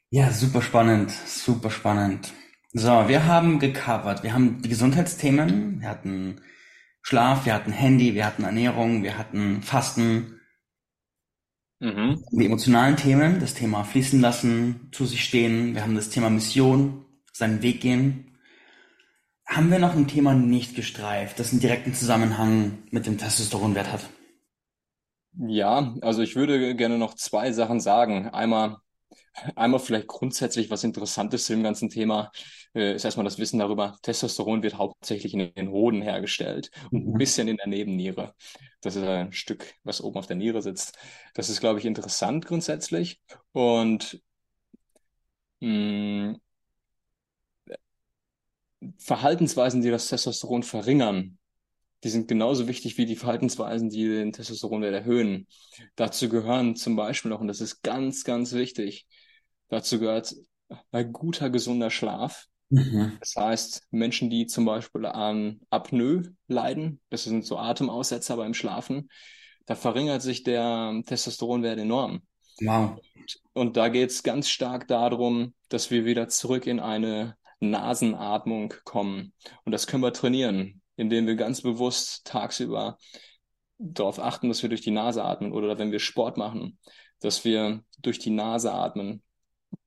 [0.09, 2.33] ja, super spannend, super spannend.
[2.73, 6.41] So, wir haben gecovert, wir haben die Gesundheitsthemen, wir hatten
[7.01, 10.40] Schlaf, wir hatten Handy, wir hatten Ernährung, wir hatten Fasten,
[11.81, 12.23] Mhm.
[12.31, 15.73] Die emotionalen Themen, das Thema fließen lassen, zu sich stehen.
[15.73, 18.37] Wir haben das Thema Mission, seinen Weg gehen.
[19.47, 24.09] Haben wir noch ein Thema nicht gestreift, das einen direkten Zusammenhang mit dem Testosteronwert hat?
[25.33, 28.29] Ja, also ich würde gerne noch zwei Sachen sagen.
[28.29, 28.77] Einmal
[29.55, 32.31] Einmal vielleicht grundsätzlich was Interessantes zu dem ganzen Thema
[32.75, 37.13] äh, ist erstmal das Wissen darüber, Testosteron wird hauptsächlich in den Hoden hergestellt und ein
[37.13, 37.17] mhm.
[37.17, 38.35] bisschen in der Nebenniere.
[38.81, 40.97] Das ist ein Stück, was oben auf der Niere sitzt.
[41.33, 43.19] Das ist, glaube ich, interessant grundsätzlich.
[43.51, 44.21] Und
[45.61, 46.41] mh, mm,
[48.97, 51.37] Verhaltensweisen, die das Testosteron verringern,
[52.03, 55.47] die sind genauso wichtig wie die Verhaltensweisen, die den Testosteronwert erhöhen.
[55.95, 59.07] Dazu gehören zum Beispiel noch, und das ist ganz, ganz wichtig,
[59.69, 60.35] dazu gehört
[60.91, 62.47] ein guter, gesunder Schlaf.
[62.69, 63.17] Mhm.
[63.19, 69.09] Das heißt, Menschen, die zum Beispiel an Apnoe leiden, das sind so Atemaussetzer beim Schlafen,
[69.65, 72.21] da verringert sich der Testosteronwert enorm.
[72.61, 72.99] Wow.
[73.15, 78.73] Und, und da geht es ganz stark darum, dass wir wieder zurück in eine Nasenatmung
[78.85, 79.33] kommen.
[79.65, 82.99] Und das können wir trainieren indem wir ganz bewusst tagsüber
[83.79, 86.77] darauf achten, dass wir durch die Nase atmen oder wenn wir Sport machen,
[87.19, 89.23] dass wir durch die Nase atmen.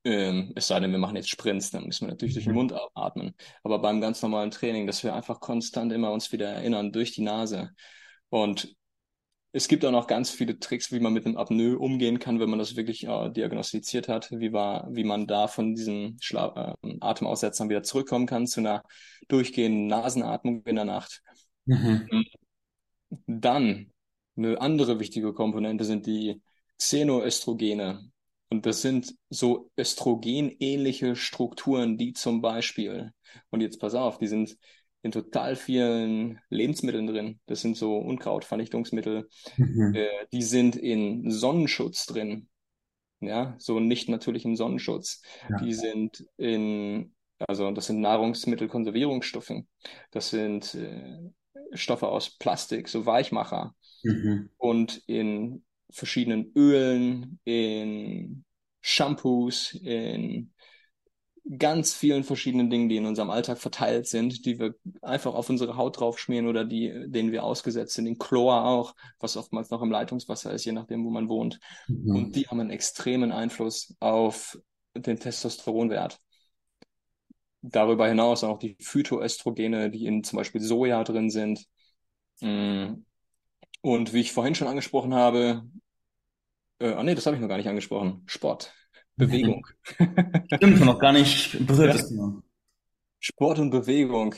[0.03, 2.57] Ähm, es sei denn, wir machen jetzt Sprints, dann müssen wir natürlich durch den mhm.
[2.57, 3.33] Mund atmen.
[3.63, 7.23] Aber beim ganz normalen Training, dass wir einfach konstant immer uns wieder erinnern durch die
[7.23, 7.71] Nase.
[8.27, 8.75] Und
[9.55, 12.49] es gibt auch noch ganz viele Tricks, wie man mit einem Apnoe umgehen kann, wenn
[12.49, 16.97] man das wirklich äh, diagnostiziert hat, wie, war, wie man da von diesen Schla äh,
[16.99, 18.83] Atemaussetzern wieder zurückkommen kann zu einer
[19.29, 21.21] durchgehenden Nasenatmung in der Nacht.
[21.63, 22.25] Mhm.
[23.27, 23.93] Dann
[24.35, 26.41] Eine andere wichtige Komponente sind die
[26.77, 28.11] Xenoöstrogene.
[28.49, 33.13] Und das sind so östrogenähnliche Strukturen, die zum Beispiel,
[33.51, 34.57] und jetzt pass auf, die sind
[35.05, 37.39] in total vielen Lebensmitteln drin.
[37.45, 39.29] Das sind so Unkrautvernichtungsmittel.
[39.55, 39.93] Mhm.
[39.93, 42.49] Äh, die sind in Sonnenschutz drin.
[43.19, 45.21] Ja, so nicht natürlichem Sonnenschutz.
[45.47, 45.57] Ja.
[45.59, 49.53] Die sind in, also das sind Nahrungsmittelkonservierungsstoffe.
[50.09, 51.19] Das sind äh,
[51.73, 53.75] Stoffe aus Plastik, so Weichmacher.
[54.01, 54.49] Mhm.
[54.57, 58.43] Und in verschiedenen Ölen, in
[58.81, 60.51] Shampoos, in
[61.57, 65.77] ganz vielen verschiedenen Dingen, die in unserem Alltag verteilt sind, die wir einfach auf unsere
[65.77, 69.91] Haut draufschmieren oder die, denen wir ausgesetzt sind, in Chlor auch, was oftmals noch im
[69.91, 71.59] Leitungswasser ist, je nachdem, wo man wohnt.
[71.87, 72.15] Mhm.
[72.15, 74.57] Und die haben einen extremen Einfluss auf
[74.95, 76.19] den Testosteronwert.
[77.61, 81.65] Darüber hinaus auch die Phytoöstrogene, die in zum Beispiel Soja drin sind.
[82.41, 83.03] Mm.
[83.81, 85.63] Und wie ich vorhin schon angesprochen habe,
[86.79, 88.23] äh, ah nee, das habe ich noch gar nicht angesprochen.
[88.27, 88.73] Sport.
[89.15, 89.65] Bewegung.
[90.55, 92.43] Stimmt, noch gar nicht berührt das Thema.
[93.19, 94.35] Sport und Bewegung,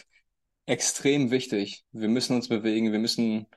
[0.66, 1.84] extrem wichtig.
[1.92, 3.48] Wir müssen uns bewegen, wir müssen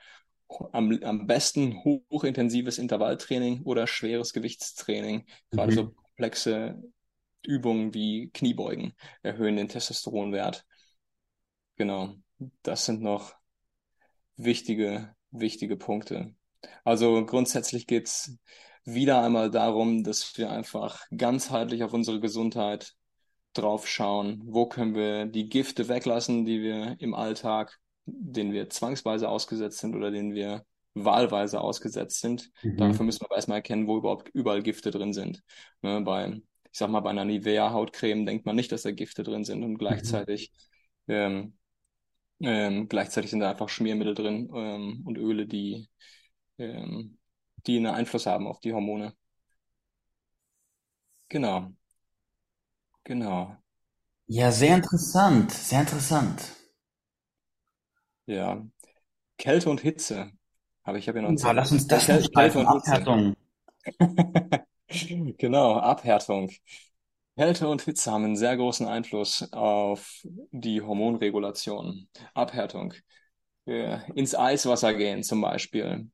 [0.73, 5.77] am, am besten hochintensives Intervalltraining oder schweres Gewichtstraining, gerade mhm.
[5.77, 6.83] so komplexe
[7.43, 10.66] Übungen wie Kniebeugen erhöhen den Testosteronwert.
[11.77, 12.14] Genau,
[12.62, 13.35] das sind noch
[14.37, 16.35] wichtige, wichtige Punkte.
[16.85, 18.37] Also grundsätzlich geht's
[18.95, 22.95] wieder einmal darum, dass wir einfach ganzheitlich auf unsere Gesundheit
[23.53, 24.43] drauf schauen.
[24.45, 29.95] Wo können wir die Gifte weglassen, die wir im Alltag, denen wir zwangsweise ausgesetzt sind
[29.95, 30.64] oder denen wir
[30.95, 32.51] wahlweise ausgesetzt sind.
[32.62, 32.76] Mhm.
[32.76, 35.43] Dafür müssen wir aber erstmal erkennen, wo überhaupt überall Gifte drin sind.
[35.82, 36.41] Ne, bei,
[36.72, 39.78] ich sag mal, bei einer Nivea-Hautcreme denkt man nicht, dass da Gifte drin sind und
[39.78, 40.53] gleichzeitig
[41.07, 41.14] mhm.
[41.14, 41.53] ähm,
[42.43, 45.88] ähm, gleichzeitig sind da einfach Schmiermittel drin ähm, und Öle, die
[46.59, 47.18] ähm,
[47.66, 49.14] die einen Einfluss haben auf die Hormone.
[51.28, 51.72] Genau.
[53.04, 53.56] Genau.
[54.28, 56.40] Ja, sehr interessant, sehr interessant.
[58.26, 58.64] Ja.
[59.38, 60.30] Kälte und Hitze.
[60.84, 63.36] Aber ich habe ja noch Ja, lass uns das Kälte, Kälte und Abhärtung.
[65.38, 66.50] genau, Abhärtung.
[67.36, 72.08] Kälte und Hitze haben einen sehr großen Einfluss auf die Hormonregulation.
[72.34, 72.94] Abhärtung.
[73.66, 76.11] Ja, ins Eiswasser gehen zum Beispiel.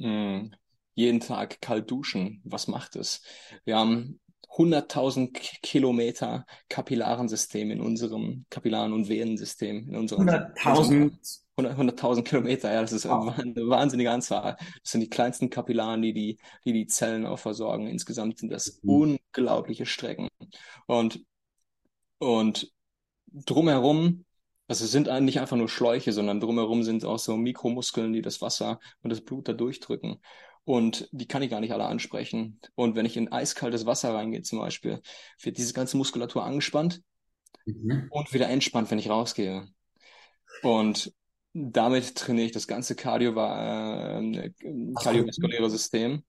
[0.00, 0.52] Hm
[1.00, 2.40] jeden Tag kalt duschen.
[2.44, 3.22] Was macht es?
[3.64, 4.20] Wir haben
[4.56, 5.32] 100.000
[5.62, 9.88] Kilometer Kapillarensystem in unserem Kapillaren- und Venensystem.
[9.88, 11.12] In unserem 100.000
[11.58, 13.38] 100.000 Kilometer, ja, das ist wow.
[13.38, 14.56] eine wahnsinnige Anzahl.
[14.82, 17.86] Das sind die kleinsten Kapillaren, die die, die, die Zellen auch versorgen.
[17.86, 18.90] Insgesamt sind das mhm.
[18.90, 20.28] unglaubliche Strecken.
[20.86, 21.24] Und,
[22.18, 22.72] und
[23.26, 24.24] drumherum,
[24.68, 28.40] also es sind nicht einfach nur Schläuche, sondern drumherum sind auch so Mikromuskeln, die das
[28.40, 30.20] Wasser und das Blut da durchdrücken.
[30.70, 32.60] Und die kann ich gar nicht alle ansprechen.
[32.76, 35.02] Und wenn ich in eiskaltes Wasser reingehe zum Beispiel,
[35.42, 37.02] wird diese ganze Muskulatur angespannt
[37.64, 38.06] mhm.
[38.08, 39.66] und wieder entspannt, wenn ich rausgehe.
[40.62, 41.12] Und
[41.54, 44.52] damit trainiere ich das ganze Cardio, äh,
[44.94, 46.22] kardiovaskuläre System.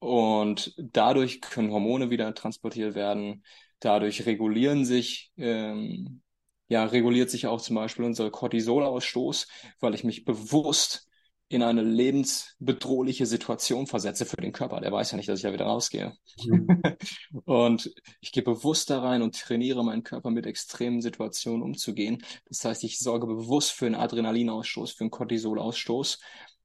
[0.00, 3.44] Und dadurch können Hormone wieder transportiert werden.
[3.78, 6.22] Dadurch regulieren sich, ähm,
[6.66, 9.46] ja, reguliert sich auch zum Beispiel unser Cortisolausstoß,
[9.78, 11.06] weil ich mich bewusst
[11.50, 14.80] in eine lebensbedrohliche Situation versetze für den Körper.
[14.80, 16.14] Der weiß ja nicht, dass ich da wieder rausgehe.
[16.44, 16.80] Mhm.
[17.44, 22.24] und ich gehe bewusst da rein und trainiere meinen Körper mit extremen Situationen umzugehen.
[22.46, 26.20] Das heißt, ich sorge bewusst für einen Adrenalinausstoß, für einen Cortisolausstoß.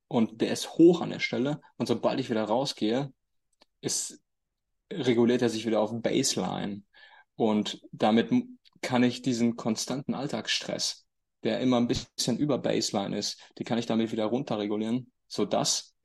[0.07, 1.61] Und der ist hoch an der Stelle.
[1.77, 3.11] Und sobald ich wieder rausgehe,
[3.81, 4.21] ist,
[4.93, 6.83] reguliert er sich wieder auf Baseline.
[7.35, 8.29] Und damit
[8.81, 11.04] kann ich diesen konstanten Alltagsstress
[11.45, 15.95] der immer ein bisschen über Baseline ist, die kann ich damit wieder runterregulieren, sodass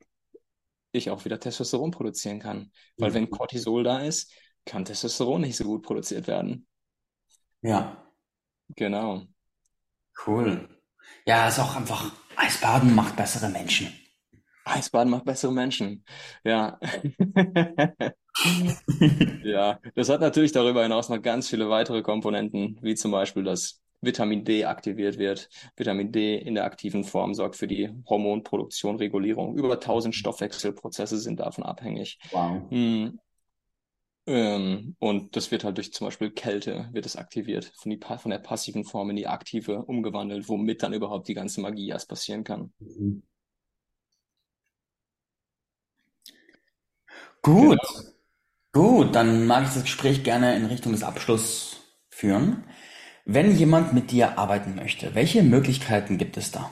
[0.91, 2.71] ich auch wieder Testosteron produzieren kann.
[2.97, 3.15] Weil mhm.
[3.15, 4.31] wenn Cortisol da ist,
[4.65, 6.67] kann Testosteron nicht so gut produziert werden.
[7.61, 8.07] Ja.
[8.75, 9.23] Genau.
[10.25, 10.69] Cool.
[11.25, 13.91] Ja, ist auch einfach, Eisbaden macht bessere Menschen.
[14.63, 16.05] Eisbaden macht bessere Menschen.
[16.43, 16.79] Ja.
[19.43, 23.81] ja, das hat natürlich darüber hinaus noch ganz viele weitere Komponenten, wie zum Beispiel das
[24.01, 25.49] Vitamin D aktiviert wird.
[25.75, 29.55] Vitamin D in der aktiven Form sorgt für die Hormonproduktion, Regulierung.
[29.55, 32.19] Über 1000 Stoffwechselprozesse sind davon abhängig.
[32.31, 32.69] Wow.
[32.69, 33.19] Hm.
[34.27, 38.29] Ähm, und das wird halt durch zum Beispiel Kälte wird es aktiviert, von, die, von
[38.29, 42.43] der passiven Form in die aktive umgewandelt, womit dann überhaupt die ganze Magie erst passieren
[42.43, 42.71] kann.
[42.79, 43.23] Mhm.
[47.41, 47.79] Gut.
[47.81, 48.11] Genau.
[48.73, 51.77] Gut, dann mag ich das Gespräch gerne in Richtung des Abschlusses
[52.09, 52.63] führen.
[53.25, 56.71] Wenn jemand mit dir arbeiten möchte, welche Möglichkeiten gibt es da?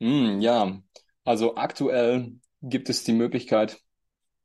[0.00, 0.80] Mm, ja,
[1.24, 2.32] Also aktuell
[2.62, 3.80] gibt es die Möglichkeit,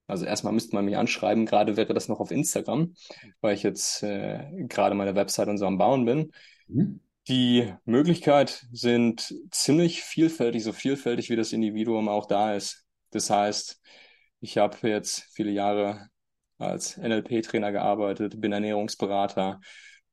[0.07, 2.95] also erstmal müsste man mich anschreiben, gerade wäre das noch auf Instagram,
[3.41, 6.31] weil ich jetzt äh, gerade meine Website und so am Bauen bin.
[6.67, 6.99] Mhm.
[7.27, 12.85] Die Möglichkeit sind ziemlich vielfältig, so vielfältig wie das Individuum auch da ist.
[13.09, 13.81] Das heißt,
[14.41, 16.09] ich habe jetzt viele Jahre
[16.59, 19.59] als NLP-Trainer gearbeitet, bin Ernährungsberater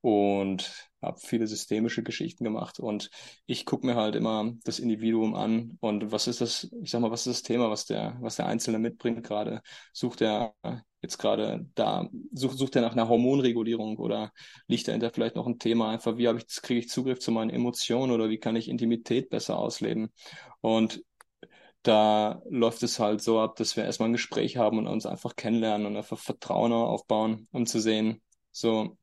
[0.02, 3.10] und habe viele systemische Geschichten gemacht und
[3.46, 7.10] ich gucke mir halt immer das Individuum an und was ist das, ich sag mal,
[7.10, 9.62] was ist das Thema, was der, was der Einzelne mitbringt gerade?
[9.92, 10.54] Sucht er
[11.02, 14.32] jetzt gerade da, sucht, sucht er nach einer Hormonregulierung oder
[14.68, 17.50] liegt dahinter vielleicht noch ein Thema einfach, wie habe ich, kriege ich Zugriff zu meinen
[17.50, 20.12] Emotionen oder wie kann ich Intimität besser ausleben?
[20.60, 21.02] Und
[21.82, 25.36] da läuft es halt so ab, dass wir erstmal ein Gespräch haben und uns einfach
[25.36, 28.22] kennenlernen und einfach Vertrauen aufbauen, um zu sehen,
[28.52, 28.96] so,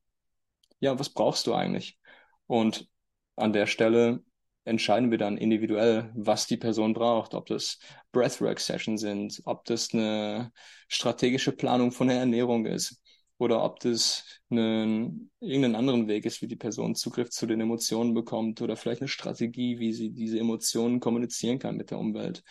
[0.80, 1.98] ja, was brauchst du eigentlich?
[2.46, 2.88] Und
[3.36, 4.22] an der Stelle
[4.64, 7.78] entscheiden wir dann individuell, was die Person braucht, ob das
[8.12, 10.52] Breathwork-Sessions sind, ob das eine
[10.88, 13.02] strategische Planung von der Ernährung ist
[13.38, 18.12] oder ob das einen, irgendeinen anderen Weg ist, wie die Person Zugriff zu den Emotionen
[18.12, 22.42] bekommt oder vielleicht eine Strategie, wie sie diese Emotionen kommunizieren kann mit der Umwelt,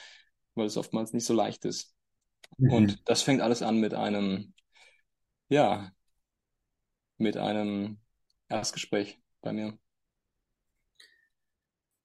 [0.56, 1.94] weil es oftmals nicht so leicht ist.
[2.58, 2.72] Mhm.
[2.72, 4.54] Und das fängt alles an mit einem,
[5.50, 5.92] ja,
[7.18, 8.00] mit einem
[8.50, 9.78] Erstgespräch bei mir.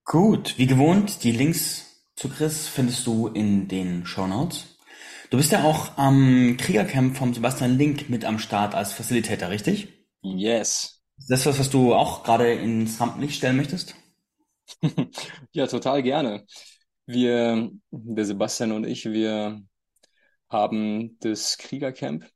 [0.05, 4.77] Gut, wie gewohnt, die Links zu Chris findest du in den Show Notes.
[5.31, 9.89] Du bist ja auch am Kriegercamp vom Sebastian Link mit am Start als Facilitator, richtig?
[10.23, 11.03] Yes.
[11.19, 13.95] Ist das was, was du auch gerade ins Rampenlicht stellen möchtest?
[15.53, 16.45] ja, total gerne.
[17.07, 19.61] Wir, der Sebastian und ich, wir
[20.51, 22.29] haben das Kriegercamp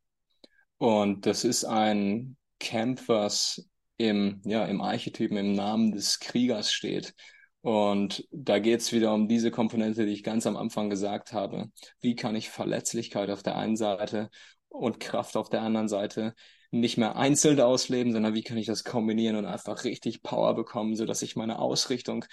[0.78, 3.68] und das ist ein Camp, was
[3.98, 7.14] im, ja, im Archetypen, im Namen des Kriegers steht.
[7.60, 11.70] Und da geht es wieder um diese Komponente, die ich ganz am Anfang gesagt habe.
[12.00, 14.30] Wie kann ich Verletzlichkeit auf der einen Seite
[14.68, 16.34] und Kraft auf der anderen Seite
[16.70, 20.96] nicht mehr einzeln ausleben, sondern wie kann ich das kombinieren und einfach richtig Power bekommen,
[20.96, 22.24] sodass ich meine Ausrichtung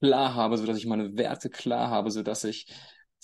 [0.00, 2.66] klar habe, sodass ich meine Werte klar habe, sodass ich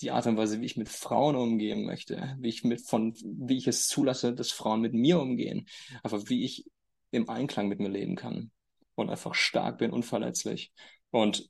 [0.01, 3.57] die Art und Weise, wie ich mit Frauen umgehen möchte, wie ich mit von, wie
[3.57, 5.67] ich es zulasse, dass Frauen mit mir umgehen,
[6.03, 6.65] einfach wie ich
[7.11, 8.51] im Einklang mit mir leben kann
[8.95, 10.71] und einfach stark bin, unverletzlich.
[11.11, 11.49] Und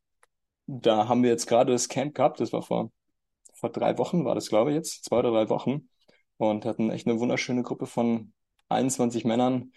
[0.68, 2.92] da haben wir jetzt gerade das Camp gehabt, das war vor,
[3.54, 5.90] vor drei Wochen, war das glaube ich jetzt, zwei oder drei Wochen
[6.38, 8.34] und hatten echt eine wunderschöne Gruppe von
[8.70, 9.72] 21 Männern,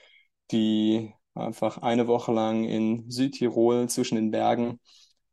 [0.50, 4.80] die einfach eine Woche lang in Südtirol zwischen den Bergen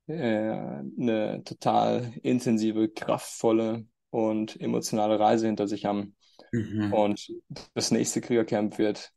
[0.07, 6.15] äh, eine total intensive, kraftvolle und emotionale Reise hinter sich haben.
[6.51, 6.93] Mhm.
[6.93, 7.33] Und
[7.73, 9.11] das nächste Kriegercamp wird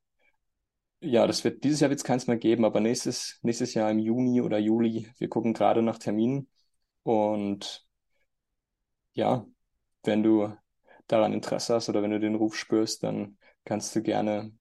[1.01, 3.99] ja, das wird, dieses Jahr wird es keins mehr geben, aber nächstes, nächstes Jahr im
[3.99, 6.49] Juni oder Juli, wir gucken gerade nach Terminen.
[7.05, 7.87] Und
[9.15, 9.47] ja,
[10.05, 10.53] wenn du
[11.07, 14.53] daran Interesse hast oder wenn du den Ruf spürst, dann kannst du gerne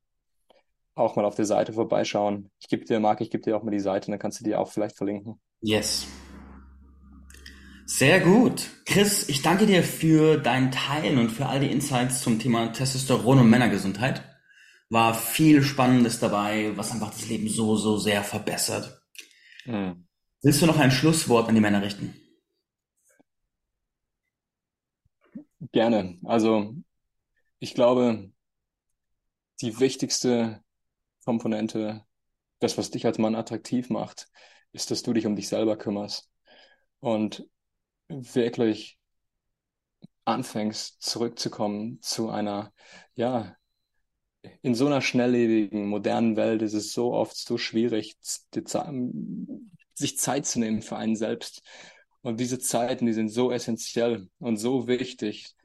[0.95, 2.51] auch mal auf der Seite vorbeischauen.
[2.59, 4.55] Ich gebe dir, Marc, ich gebe dir auch mal die Seite, dann kannst du die
[4.55, 5.39] auch vielleicht verlinken.
[5.61, 6.07] Yes.
[7.85, 8.69] Sehr gut.
[8.85, 13.39] Chris, ich danke dir für dein Teilen und für all die Insights zum Thema Testosteron
[13.39, 14.36] und Männergesundheit
[14.89, 19.01] war viel Spannendes dabei, was einfach das Leben so, so sehr verbessert.
[19.65, 20.07] Mhm.
[20.41, 22.13] Willst du noch ein Schlusswort an die Männer richten?
[25.71, 26.17] Gerne.
[26.23, 26.75] Also
[27.59, 28.31] ich glaube,
[29.61, 30.63] die wichtigste
[31.25, 32.05] Komponente,
[32.59, 34.27] das, was dich als Mann attraktiv macht,
[34.71, 36.29] ist, dass du dich um dich selber kümmerst
[36.99, 37.47] und
[38.07, 38.99] wirklich
[40.25, 42.73] anfängst zurückzukommen zu einer,
[43.15, 43.55] ja,
[44.61, 48.17] in so einer schnelllebigen, modernen Welt ist es so oft so schwierig,
[49.93, 51.63] sich Zeit zu nehmen für einen selbst.
[52.21, 55.55] Und diese Zeiten, die sind so essentiell und so wichtig,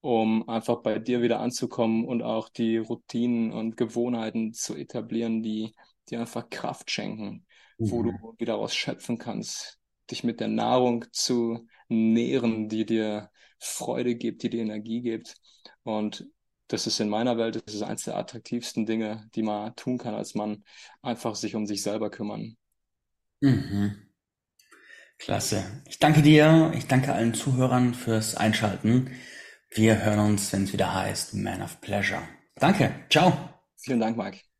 [0.00, 5.74] um einfach bei dir wieder anzukommen und auch die Routinen und Gewohnheiten zu etablieren, die
[6.08, 7.46] dir einfach Kraft schenken,
[7.78, 7.90] mhm.
[7.90, 8.34] wo du mhm.
[8.38, 9.78] wieder daraus schöpfen kannst,
[10.10, 15.36] dich mit der Nahrung zu nähren, die dir Freude gibt, die dir Energie gibt.
[15.82, 16.26] Und
[16.68, 20.14] das ist in meiner Welt, das ist eines der attraktivsten Dinge, die man tun kann
[20.14, 20.64] als Mann,
[21.02, 22.56] einfach sich um sich selber kümmern.
[23.40, 24.08] Mhm.
[25.18, 25.82] Klasse.
[25.88, 29.10] Ich danke dir, ich danke allen Zuhörern fürs Einschalten.
[29.70, 32.22] Wir hören uns, wenn es wieder heißt Man of Pleasure.
[32.56, 32.94] Danke.
[33.10, 33.32] Ciao.
[33.76, 34.53] Vielen Dank, Mike.